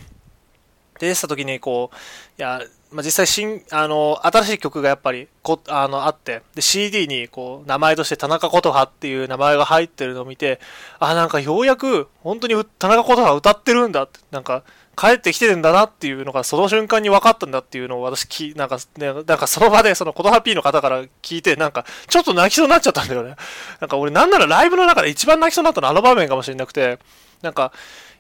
[0.99, 1.95] で出てた時にこう
[2.39, 10.59] いやまあ、実際新あの新しい曲がやっぱりこあのあってで CD にこう名前として田中琴葉っていう名前が入ってるのを見て
[10.99, 14.63] あなんかようやく本当に田中琴葉歌ってるんだってなんか
[14.95, 23.35] 帰ってきてるんだなっていうのがその瞬間に分かったんだっていうのを私き、なんか、ね、なんかその場でそのコトハピーの方から聞いて、なんかちょっと泣きそうになっちゃったんだよね。
[23.79, 26.99] なんか俺なんならライブの中で一番泣きそうになったのはあの場面かもしれなくて、
[27.41, 27.71] なんか、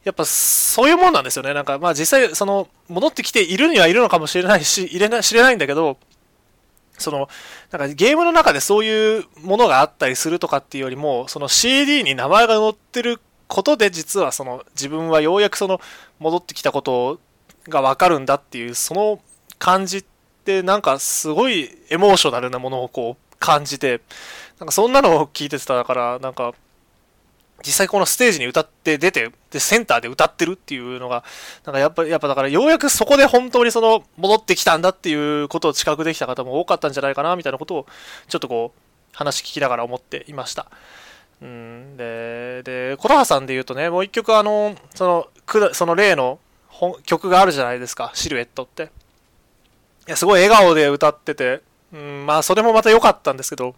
[0.03, 1.53] やっぱそういうもんなんですよね。
[1.53, 5.97] なんかまあ実際その戻ってきているにはいるのかもしれないし、入れな知れないんだけど、
[6.97, 7.29] その、
[7.71, 13.19] なんかゲームの中でそういうものがあったりするとかっていうよりも、その CD に名前が載ってる
[13.51, 15.81] ことで実はその自分はようやくその
[16.19, 17.19] 戻ってきたこと
[17.67, 19.19] がわかるんだっていうその
[19.59, 20.03] 感じっ
[20.45, 23.99] てなんかすごいエモーショナルなものをこう感じて
[24.57, 26.53] なんかそんなのを聞いてたからなんか
[27.65, 31.25] 実際このステージに歌って出てでセンターで歌ってるっていうのが
[31.65, 37.85] なんかやっぱやっぱだからようやくそこで本当にその戻ってきたんだっていうことを知覚できた方も多かったんじゃないかなみたいなことを
[38.29, 38.79] ちょっとこう
[39.13, 40.71] 話聞きながら思っていました。
[41.41, 46.39] うん、で、で、コトハさんで言うとね、もう一曲あの、その、くその例の
[47.05, 48.83] 曲があるじゃないですか、シルエットって。
[48.83, 48.87] い
[50.07, 51.61] や、すごい笑顔で歌ってて、
[51.93, 53.75] うん、まあ、それもまた良かったんですけど、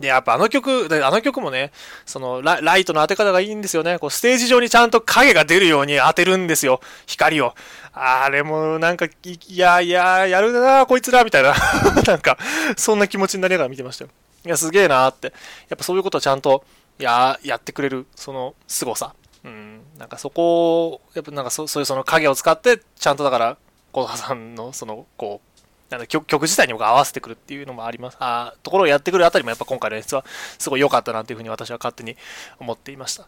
[0.00, 1.72] で、やっぱあの曲、であの曲もね、
[2.06, 3.98] そのラ、ライトの当て方がいいんですよね。
[3.98, 6.80] こう、ステージ上にちゃんと影が出るように当てるんですよ。
[7.06, 7.54] 光を。
[7.92, 9.10] あれも、なんか、い
[9.48, 11.54] やいや、やるなこいつら、みたいな。
[12.06, 12.38] なんか、
[12.76, 14.10] そんな気持ちになりながら見てましたよ。
[14.44, 15.32] いや、すげえなーって。
[15.68, 16.64] やっぱそういうことをちゃんと、
[16.98, 19.14] や、やってくれる、その、凄さ。
[19.44, 19.82] うん。
[19.98, 23.56] なんかそこを、やっぱなんかそそういうその影を使って、ちゃんとだから、
[23.92, 25.48] 小田さんの、その、こう、
[25.90, 28.18] なん曲曲自体にも合わせてくるっていうのもあります。
[28.20, 30.24] あところをやってくるあたりもやっぱ今回の演出は
[30.58, 32.14] すごい良かったなっていうふうに私は勝手に
[32.60, 33.26] 思っていました。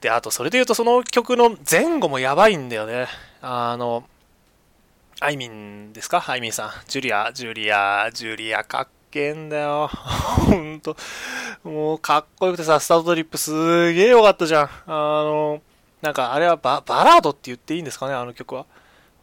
[0.00, 3.06] で、あとそれで言うとその曲の前後もやばいんだよね。
[3.42, 4.02] あの、
[5.20, 6.24] あいみんですか？
[6.26, 6.70] あいみんさん。
[6.88, 9.86] ジュリア、ジュリア、ジュリアかっけんだよ。
[9.86, 10.96] ほんと。
[11.62, 14.64] もうかっこよくてさ、スタートトリップすげえよかったじゃん。
[14.64, 15.62] あの、
[16.02, 18.66] なんかあれはババラードって言っていいんですかね、あの曲は。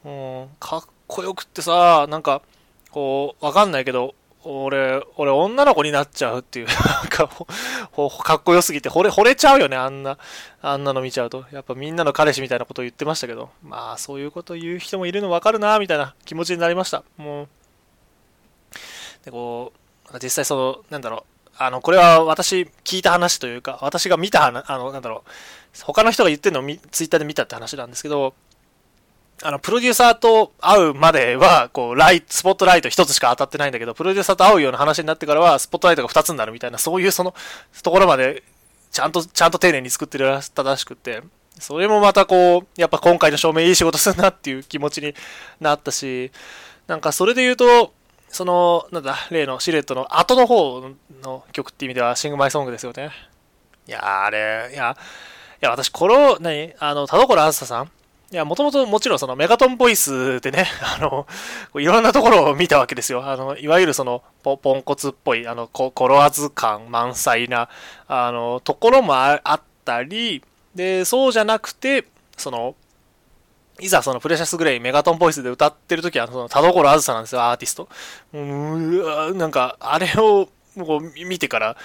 [0.05, 2.41] うん、かっこよくってさ、なんか、
[2.89, 10.17] こう、わかんないけど、俺、俺女の子になっちゃうっていう、 なんか、かっこよすぎて、惚れ、惚れちゃうよね、あんな、
[10.61, 11.45] あんなの見ちゃうと。
[11.51, 17.03] やっぱみんなの彼氏みたいなことを言ってましたけど、まあ、そういうこと言う人もいるのわかるな、みたいな気持ちになりました。
[17.17, 17.47] もう、
[19.25, 19.80] で、こう、
[20.19, 25.29] 実際その、なんだろう、あの、これは私聞いた話というか、私が見た話、あの、なんだろう、
[25.83, 28.33] 他の人が言ってるのをツイッターで見たって話なんですけど、
[29.43, 37.33] あの、プロデューサーと会うまでは、こう、ライト、スポットライト一つしか当たってないんだけど、プロデューサーと会うような話になってからは、スポットライトが二つになるみたいな、そういうその、
[37.81, 38.43] ところまで、
[38.91, 41.21] ちゃんと、 ちゃんと丁寧に作ってるらしたらしくて、
[41.59, 45.15] それもまたこう、やっぱ今回の照明いい仕事するなっていう気持ちに
[45.59, 46.31] なったし、
[46.85, 47.93] なんかそれで言うと、
[48.31, 50.81] その、なんだ、例のシルエットの後の方
[51.21, 53.11] の曲っていう意味では、シングマイソングですよね。
[53.87, 54.95] いやあれ、いや、
[55.61, 57.91] いや、私、この、何あの、田所あずささん
[58.31, 61.27] いや、もともともちろんそのメガトンボイスでね、 あの、
[61.75, 63.25] いろんなところを見たわけですよ。
[63.25, 67.67] あの、いわゆるその、ポポンコツっぽい、あの、コロワズ感満載な、
[68.07, 70.41] あの、ところもあったり、
[70.73, 72.05] で、そうじゃなくて、
[72.37, 72.75] その、
[73.81, 77.89] いざそのプレシャスグレイメガトンボイスで歌ってる時はその田所あずさなんですよ、アーティスト。
[78.31, 81.75] う、うなんか、あれを、こう見てから、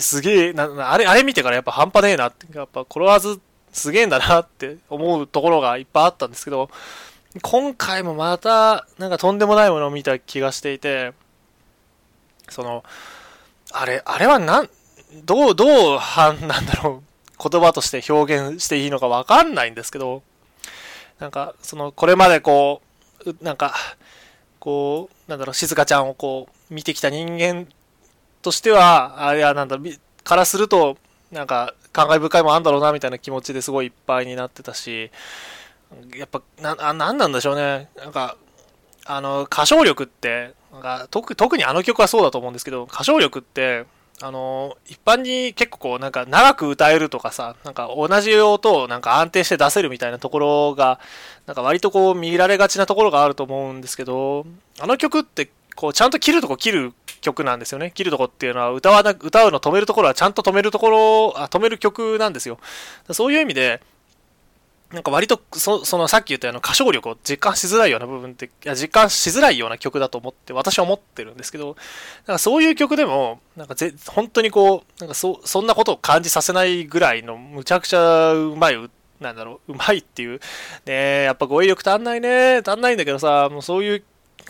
[0.00, 3.40] すげえ、な、あれ、あれ見てからやっぱ半端ねえなって、やっぱコロワーズ
[3.72, 6.68] すげえんだなって思うところがいっぱいあったんですけど、
[7.42, 11.12] 今回もまた、なんかとんでもないものを見た気がしていて、
[12.48, 12.82] その、
[13.70, 14.70] あれ、あれはなん、
[15.24, 17.02] どう、どう、なんだろ
[17.38, 20.22] う、言葉として表現していいのかわかんないんですけど、
[21.18, 22.82] なんか、その、これまでこ
[23.24, 23.74] う、なんか、
[24.58, 27.66] こう、なんだろう、静香ちゃんをこう、見てきた人間
[28.42, 29.84] としては、あれはなんだろ、
[30.24, 30.98] からすると、
[31.30, 35.10] なんか、感慨深いもあんだろうな、みたいな気持ちですごいいっぱいになってたし、
[36.14, 37.88] やっぱ、な、なんなんでしょうね。
[37.96, 38.36] なんか、
[39.04, 43.86] あの、歌唱力って、なんか特特にあの曲はそうだと思うんですけど、歌唱力って、
[44.22, 50.98] あの、一般に結構こう、なんか長く歌えるとかさ、なんか同じ音をなんか安定して出せるみたいなところが、
[51.46, 54.46] なんか割とこう見られがちなところがあると思うんですけど、
[54.80, 57.90] あの曲ってこうちゃんと切るとこ切る曲なんですよね。
[57.94, 62.58] 切るとこっていうのは歌わな、歌うの止めるところはちゃんと止めるところ、あ、止める曲なんですよ。
[63.10, 63.82] そういう意味で、
[64.92, 71.76] なんか割とそ、そのさっき言ったような歌唱力を実感しづらいような部分って、いや実感しづらいような曲だと思って、私は思ってるんですけど、
[72.26, 80.40] なんかそういう曲でも、なんかぜ本当にこう、なんかそそんなことを感じさせないぐらいのむちゃくちゃうまい、なんだろう、うまいっていう、
[80.84, 84.04] ねやっぱ語彙力足んないね、足んないんだけどさ、もうそういう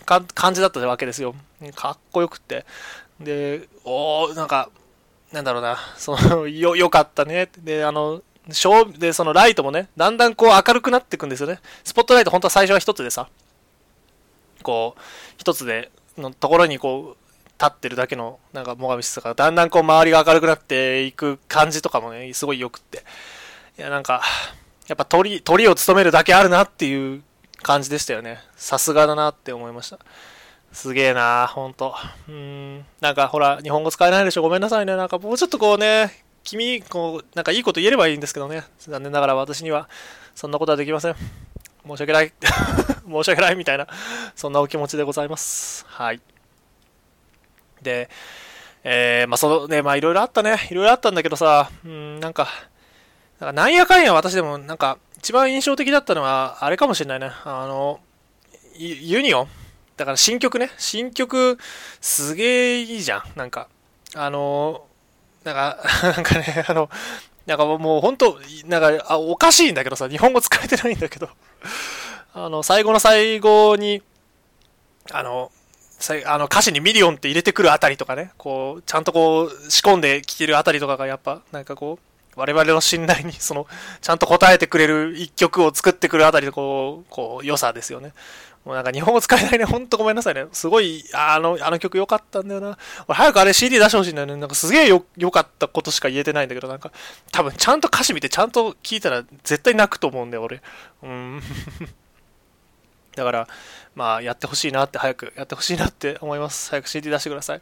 [0.05, 1.33] 感じだったわけですよ。
[1.73, 2.65] かっこよくって。
[3.19, 4.69] で、おー、なんか、
[5.31, 7.49] なんだろうな、その、よ、よかったね。
[7.57, 8.21] で、あの、
[8.97, 11.59] で、そのライトもね、だんだんこう明るくなっていくんですよね。
[11.83, 13.27] スポットライト本当は最初は一つでさ、
[14.63, 15.01] こう、
[15.37, 17.27] 一つで、のところにこう、
[17.59, 23.03] 立ってるだけの、なんか、モガミスとか、だんだんこう周りが明るくなっていく感じとかもね、すごい良くって。
[23.77, 24.21] いや、なんか、
[24.87, 27.23] やっぱ鳥、鳥を務めるだけあるなっていう
[27.63, 28.39] 感じでしたよね。
[28.55, 29.99] さすがだなって思いました。
[30.71, 31.95] すげえなほんと。
[32.27, 32.85] うん。
[33.01, 34.95] なんかほら、日本語使えないでしょごめんなさいね。
[34.95, 38.63] なんかもうちょっとこうね、君、こう、なんかいいこと言えればいいんですけどね。
[38.79, 39.89] 残念ながら私には、
[40.33, 41.15] そんなことはできません。
[41.85, 42.31] 申し訳ない。
[43.05, 43.85] 申し訳ないみたいな、
[44.33, 45.85] そんなお気持ちでございます。
[45.89, 46.21] はい。
[47.81, 48.09] で、
[48.85, 50.69] えー、まあ、そのね、まあ、いろいろあったね。
[50.71, 52.47] いろいろあったんだけどさ、うん、なんか、
[53.41, 57.31] なんなんやかんや私でも、なんか、一番印象的だったのは、あれかもしれないね。
[57.43, 57.99] あの、
[58.77, 59.47] ユニオン
[59.97, 60.71] だから新曲ね。
[60.77, 61.57] 新曲、
[61.99, 63.23] すげえいいじゃん。
[63.35, 63.67] なんか、
[64.15, 64.87] あの、
[65.47, 66.89] なんか、 なんかね、あの、
[67.45, 71.29] なんかもう本当、なんかあ、おかしいんだけどさ、日本語使えてないんだけど、
[72.33, 74.01] あの、最後の最後に、
[75.11, 75.51] あの、
[76.25, 83.65] あの歌詞にミリオンって入れてくるあたりとかね、こう、ちゃんとこう、仕込んで聴けるあたりとかがやっぱ、なんかこう、我々の信頼に、その、
[84.01, 88.13] ちゃんと答えてくれる一曲を作ってくるあたりの、こう、こう、良さですよね。
[88.67, 89.63] もうなんか日本語使えないね。
[89.63, 90.45] ほんとごめんなさいね。
[90.51, 92.77] すごい、あの、あの曲良かったんだよな。
[93.07, 94.35] 俺早くあれ CD 出してほしいんだよね。
[94.35, 96.91] なんかすげえよ、良かったことしか言えてないんだけど、なんか、
[97.31, 100.61] 多分ちゃんと歌詞見てちゃんと聞いたら絶対泣くと思うんだよ、俺。
[101.01, 101.41] うん。
[103.15, 103.47] だから、
[103.95, 106.69] まあ、やってほしいなって、早くやってほしいなって思います。
[106.69, 107.61] 早く CD 出してください。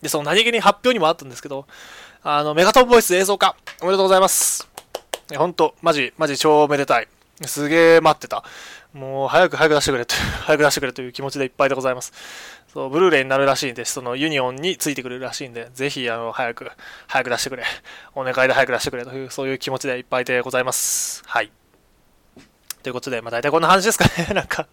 [0.00, 1.66] で、その何気に発表にもあったんですけど、
[2.22, 4.66] あの、メガトンボイス映像化、おめでとうございます。
[5.36, 7.08] ほんと、マジ、マジ超めでたい。
[7.44, 8.42] すげえ待ってた。
[8.96, 10.14] もう早く早く出してくれと、
[10.46, 12.12] 早く出してくれという気持ちでいっぱいでございます。
[12.72, 16.70] そう、ブルーレイになるらしいんで、そのユニオンについてくれるらしいんで、ぜひ、あの、早く、
[17.06, 17.64] 早く出してくれ。
[18.14, 21.22] お願いで早く出してくれという、そういう気持ちでいっぱいでございます。
[21.26, 21.50] はい。
[22.82, 24.66] ということで、まあ大体こんな話ですかね、 なんか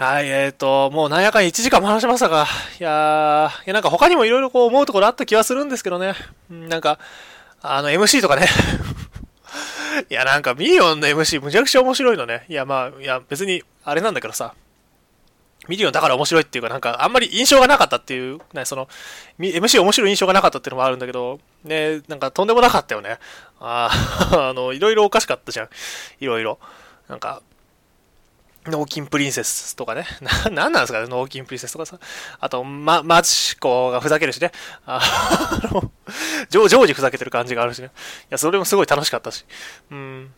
[0.00, 2.46] はい、えっ、ー、と、もうなんやかん1時間も話しましたが、
[2.78, 6.14] いやー、いやなんか他にもいろいろこう思うところあった気はするんですけどね。
[6.48, 6.98] なんか、
[7.62, 8.46] あの MC とかね
[10.08, 12.44] いや、なんかミリオンの MC むちゃくちゃ面白いのね。
[12.48, 14.54] いや、まあ、いや、別に、あれなんだけどさ、
[15.68, 18.88] ミリオンだから面白いっていうか、なんか、あんまり印象がなかったっていう、ね、その、
[19.38, 23.18] MC 面白い印象がなかったっていうのもあるんだけど、ね、なんかとんでもなかったよね。
[23.60, 23.90] あ
[24.32, 25.68] あ、 あの、いろいろおかしかったじゃん。
[26.20, 26.58] いろいろ。
[27.08, 27.42] なんか、
[28.66, 30.06] 脳筋プリンセスとかね。
[30.20, 31.98] な、なんなんですかね、脳筋プリンセスとかさ。
[32.38, 34.52] あと、ま、マチコがふざけるしね。
[34.86, 35.00] あ
[35.72, 35.90] の、
[36.50, 37.86] 常時ふざけてる感じがあるしね。
[37.86, 37.90] い
[38.30, 39.44] や、それもすごい楽しかったし。
[39.90, 40.32] うん。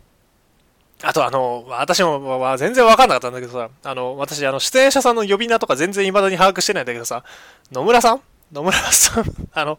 [1.04, 7.24] あとあの、私も、まあ、全然わかんなかったんだけどさ、あの、私、あの、出演者さんの呼び名とか全然未だに把握してないんだけどさ、
[7.72, 8.20] 野村さん？
[8.52, 9.78] 野村さん、あの、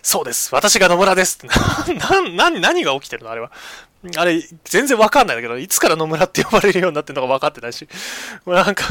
[0.00, 0.54] そうです。
[0.54, 1.48] 私が野村ですって。
[1.98, 3.30] な、な、何が起きてるの？
[3.30, 3.50] あれは。
[4.16, 7.88] あれ、全然わかんないんだけど、いつから野村って呼ばれるようになってるのか分かってないし、
[8.44, 8.84] もうなんか、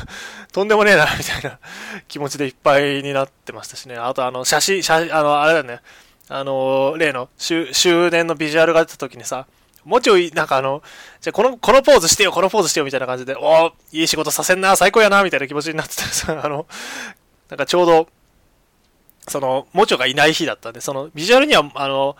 [0.53, 1.59] とんでもねえな、みたいな。
[2.07, 3.97] 気持ちでいっぱいになってましたしね。
[3.97, 5.81] あと、あの、写真、写あの、あれだね、
[6.29, 9.47] あの、例の周、周年のビジュアルが出た時にさ、
[9.83, 10.81] もうちょい、なんかあの、
[11.19, 16.67] じゃこの、このポーズしてよ、このポーズしてよ、みたいな感じで、おいい仕事させんな、最高やな、みたいな気持ちになってたらさ あの、
[17.49, 18.07] なんかちょうど、
[19.27, 22.15] その、もちょがいない日だったんで、その、ビジュアルには、あの、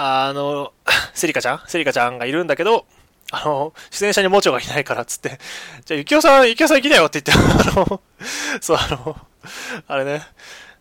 [0.00, 0.72] あの、
[1.12, 1.60] セリカちゃん？
[1.66, 2.86] セリカちゃんがいるんだけど、
[3.32, 5.40] あの、出演者にもちょがいないからっつって、
[5.84, 8.00] じゃあ、ゆきおさん、ゆきおさん行きなよって言って、 あの、
[8.60, 9.16] そう、あの、
[9.88, 10.22] あれね、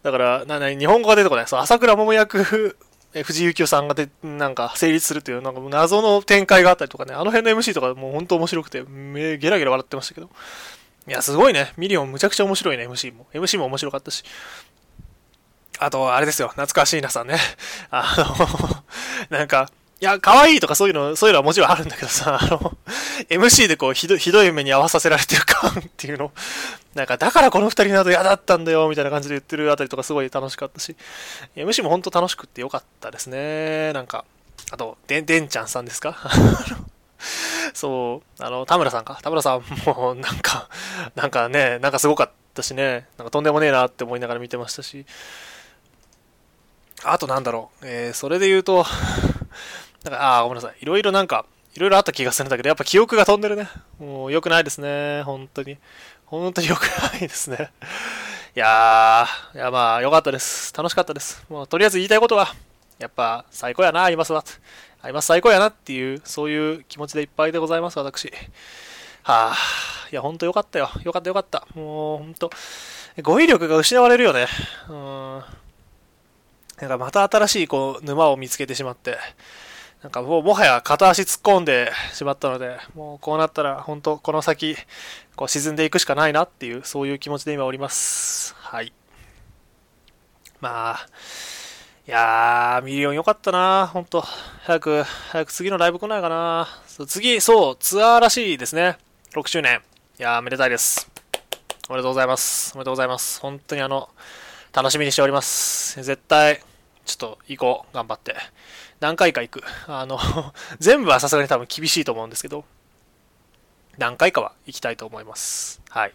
[0.04, 1.48] だから、な、な、日本語が出てこない。
[1.48, 2.78] そう、朝倉桃役、
[3.12, 10.30] 藤井ゆきよさんがで、なんか、成立するという、なんか謎の展開があったりとかね、あの辺の MC とかもう本当面白くて、めゲラゲラ笑ってましたけど。
[11.08, 11.74] いや、すごいね。
[11.78, 13.26] ミリオンむちゃくちゃ面白いね、MC も。
[13.34, 14.24] MC も面白かったし。
[15.80, 17.38] あと、あれですよ、夏川椎菜さんね。
[17.92, 18.84] あの
[19.38, 19.70] なんか、
[20.00, 22.78] いや、可愛いとかそういうの、そういうのはもちろんあるんだけどさ、あの、
[23.30, 26.32] MC でこう、ひどひどい目に合わさせられてる感っていうの、
[26.94, 30.96] なんか、だからこの二人だと嫌だったんだよ、みたいな感じで言ってるあたりとかすごい楽しかったし、
[31.56, 33.92] MC も本当楽しくってよかったですね。
[33.94, 34.26] なんか、
[34.72, 36.16] あと、でん、でんちゃんさんですか？
[37.74, 39.18] そう、あの、田村さんか？
[39.24, 40.70] 田村さんも、なんか、
[41.16, 45.06] なんかね、なんかすごかったしね、なんかとんでもねえなって思いながら見てましたし、
[47.04, 48.86] あとなんだろう、えー、それで言うと、
[50.04, 50.76] なんか、ああ、ごめんなさい。
[50.82, 51.46] いろいろなんか、
[51.76, 53.70] いろいろあった気がするんだけど、やっぱ記憶が飛んでるね。
[54.00, 55.22] もう良くないですね。
[55.24, 55.78] 本当に。
[56.26, 57.72] 本当に良くないですね。
[58.56, 60.74] いやー、いやまあ良かったです。
[60.76, 61.46] 楽しかったです。
[61.50, 62.54] もうとりあえず言いたいことは、
[62.98, 64.44] やっぱ最高やな、アイマスは。
[65.04, 68.34] アイマス最高やなっていう、そういう気持ちでいっぱいでございます、私。
[69.22, 69.56] はあ、
[70.12, 70.90] いや、ほんとよかったよ。
[71.04, 71.68] よかったよかった。
[71.76, 72.50] もうほんと、
[73.22, 74.48] 語彙力が失われるよね。
[74.90, 75.44] うん。
[76.80, 79.18] なんかまた新しいこう沼を見つけてしまって、
[80.04, 84.76] なんかもうもはや片足突っ込んでしまったので、もうこうなったら本当この先、
[85.36, 88.54] こう沈んでいくしかないなっていう、そういう気持ちで今おります。
[88.58, 88.94] はい。
[90.60, 91.08] まあ、
[92.08, 96.68] いやー、ミリオン良かったな本当早く、早く次のライブ来ないかな
[97.08, 98.98] 次、そう、ツアーらしいですね。
[99.34, 99.82] 6周年。
[100.20, 101.10] いやー、めでたいです。
[101.90, 102.72] おめでとうございます。
[102.76, 103.40] おめでとうございます。
[103.40, 104.10] 本当にあの、
[104.74, 106.02] 楽しみにしております。
[106.02, 106.62] 絶対、
[107.08, 107.96] ちょっと行こう。
[107.96, 108.36] 頑張って。
[109.00, 109.64] 何回か行く。
[109.88, 110.20] あの
[110.80, 112.66] 全部はさすがに多分厳しいと思うんですけど、
[113.98, 115.82] 何回かは行きたいと思います。
[115.90, 116.14] はい。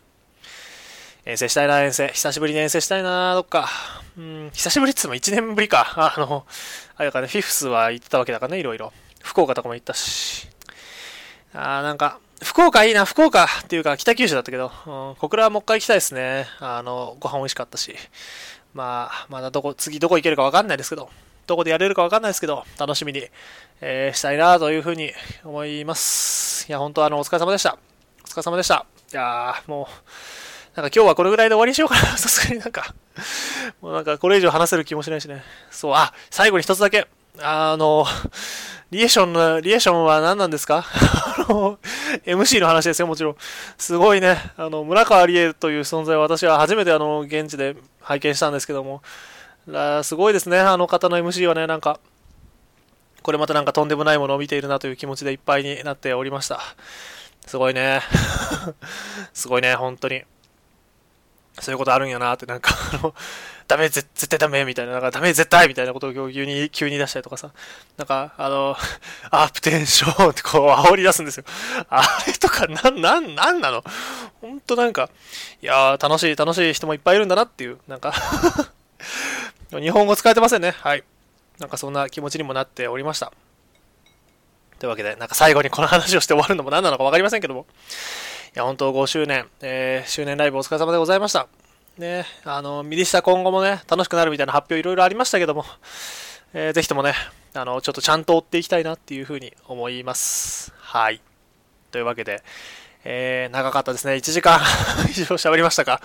[1.25, 2.09] 遠征したいな、遠征。
[2.09, 3.69] 久しぶりに遠征したいな、どっか。
[4.19, 6.15] うん、久しぶりっつっても1年ぶりか。
[6.17, 6.47] あの、
[6.97, 8.93] あれだからね、フィフスは行ってたわけだからね、いろいろ。
[9.23, 10.49] 福岡とかも行ったし。
[11.55, 16.47] あー、なんか、福岡いいな、福岡っていうか北九州だったけど、うん、小倉はもう一回行きたいですね。
[16.59, 17.97] あの、ご飯美味しかったし。
[18.75, 21.11] まあ、まだどこ、次どこ行けるかわかんないですけど、
[21.47, 23.25] どこでやれるかわかんないですけど、楽しみに、
[23.81, 25.13] えー、したいなというふうに
[25.45, 26.67] 思います。
[26.69, 27.77] いや、本当あの、お疲れ様でした。
[28.25, 28.87] お疲れ様でした。
[29.13, 32.03] いやー、もう、なんか今日はこれぐらいで終わりにしようかな。
[32.17, 32.95] さすがになんか、
[33.83, 35.43] もうなんかこれ以上話せる気もしないしね。
[35.71, 37.07] そう、あ、最後に一つだけ。
[37.41, 38.05] あの、
[38.91, 40.85] リエーションの、リエーションは何なんですか？
[41.49, 41.79] あの、
[42.27, 43.37] MC の話ですよ、もちろん。
[43.79, 44.39] すごいね。
[44.57, 49.03] あの、村川理恵という存在は私は初めてあの、現地で拝見したんですけども、
[50.03, 52.01] すごいですね、あの方の MC はね、なんか、
[53.23, 56.61] これまたなんかとんでもないものを見ているなという気持ちでいっぱいになっておりました。
[57.47, 58.03] すごいね。
[59.33, 60.25] すごいね、本当に。
[61.61, 63.15] そういうことあるんやなって、なんか、あの、
[63.69, 67.51] ダメ、絶対ダメみたいな、なんかダメ絶対みたいなことを急に、急に出したりとかさ、
[67.99, 68.77] なんか、あの、
[69.31, 71.45] アップテンションってこう煽り出すんですよ。
[71.91, 73.85] あれとか、なん、なん、なんなの？
[74.41, 75.11] ほんとなんか、
[75.61, 78.13] いやー、楽しい、楽しい人もいっぱいいるんだなっていう、なんか
[79.71, 80.71] 日本語使えてませんね。
[80.71, 81.05] はい。
[81.59, 83.33] なんかそんな気持ちにもなっておりました。
[84.79, 87.67] というわけで、なんか最後にこの話をして終わるのも何なのか分かりませんけども、
[88.55, 91.49] や、本当5周年、えー、周年ライブお疲れ様でございました。
[91.97, 95.65] ね、あの、右下今後もね、楽しくなるみたいな発表いろいろありましたけども、
[96.53, 97.15] えー、ぜひともね、
[97.55, 100.73] あの、ちょっとちゃんと追っていきたいなっていうふうに思います。
[100.79, 101.21] はい。
[101.91, 102.43] というわけで、
[103.05, 104.15] えー、長かったですね。
[104.15, 104.61] 1時間
[105.11, 106.01] 以上喋りましたか。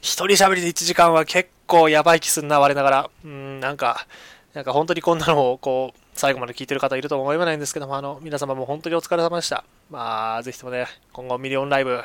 [0.00, 3.10] 一人喋りで1時間は結構やばい気すんな、我ながら。
[3.24, 4.06] うん、なんか、
[4.54, 9.64] なんか本当にこんなのをこう、最後まで聞いてる方いると思えないんですけども、あの、皆様も本当にお疲れ様でした。
[9.92, 12.02] まあ、ぜひともね、今後ミリオンライブ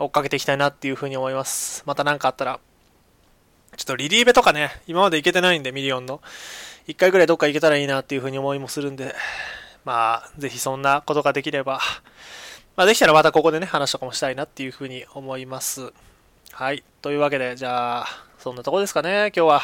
[0.00, 1.84] 追っかけていきたいなっていうふうに思います。
[1.86, 2.58] また何かあったら、
[3.76, 6.20] ちょっとリリイベとかね、今まで行けてないんで、ミリオンの。
[6.88, 9.14] 一回ぐらいどっか行けたらいいなっていうふうに思いもするんで、
[9.84, 11.80] まあ、ぜひそんなことができれば、
[12.74, 15.92] まあ、できたらまたここでね、話とかもしたいなっていうふうに思います。
[16.50, 16.82] はい。
[17.00, 18.06] というわけで、じゃあ、
[18.40, 19.62] そんなとこですかね、今日は。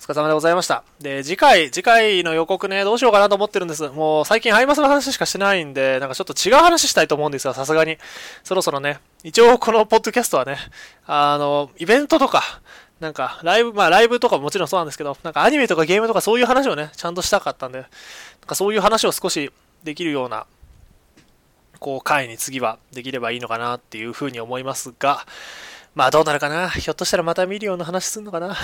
[0.00, 0.82] お疲れ様でございました。
[1.00, 3.88] で、次回、次回の予告ね、どうしようかなと思ってるんです。
[3.90, 7.98] もう最近アイマスの話しかしてないんで、なんかちょっと違う話したいと思うんですが、さすがに。
[8.42, 10.58] そろそろね、一応このポッドキャストはね、
[11.06, 12.42] あの、イベントとか、
[12.98, 17.88] なんか、ライブ、まあライブとかももちろんそうなんですけど、なんかアニメとかゲームとかそういう話をね、ちゃんとしたかったんで、なん
[18.48, 19.52] かそういう話を少し、
[19.84, 20.46] できるような、
[21.78, 25.24] こう、回に次はできればいいのかなっていうふうに思いますが、
[25.94, 26.68] まあどうなるかな？
[26.70, 28.56] ひょっとしたらまたミリオンの話すんのかな？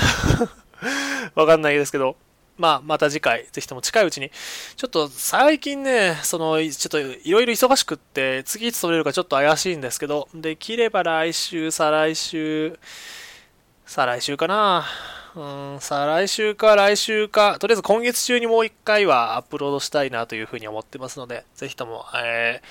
[1.34, 2.16] わかんないですけど、
[2.56, 4.30] まあ、また次回、ぜひとも近いうちに、
[4.76, 12.78] ちょっと最近ね、その、ちょっといろいろ忙しくって、次いつ撮れるかちょっと怪しいんですけど、できれば来週、再来週、
[13.86, 14.86] 再来週かな？
[15.36, 15.40] う
[15.76, 22.66] ん、再来週か来週か、とりあえず今月中にもう一回はアップロードしたいなというふうに思ってますので、ぜひとも、えー、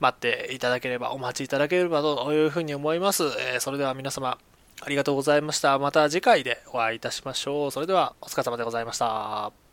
[0.00, 3.24] 待っていただければ、お待ちいただければというふうに思います。
[3.24, 4.38] えー、それでは皆様、
[4.80, 5.78] ありがとうございました。
[5.78, 7.70] また次回でお会いいたしましょう。
[7.70, 9.65] それではお疲れ様でございました。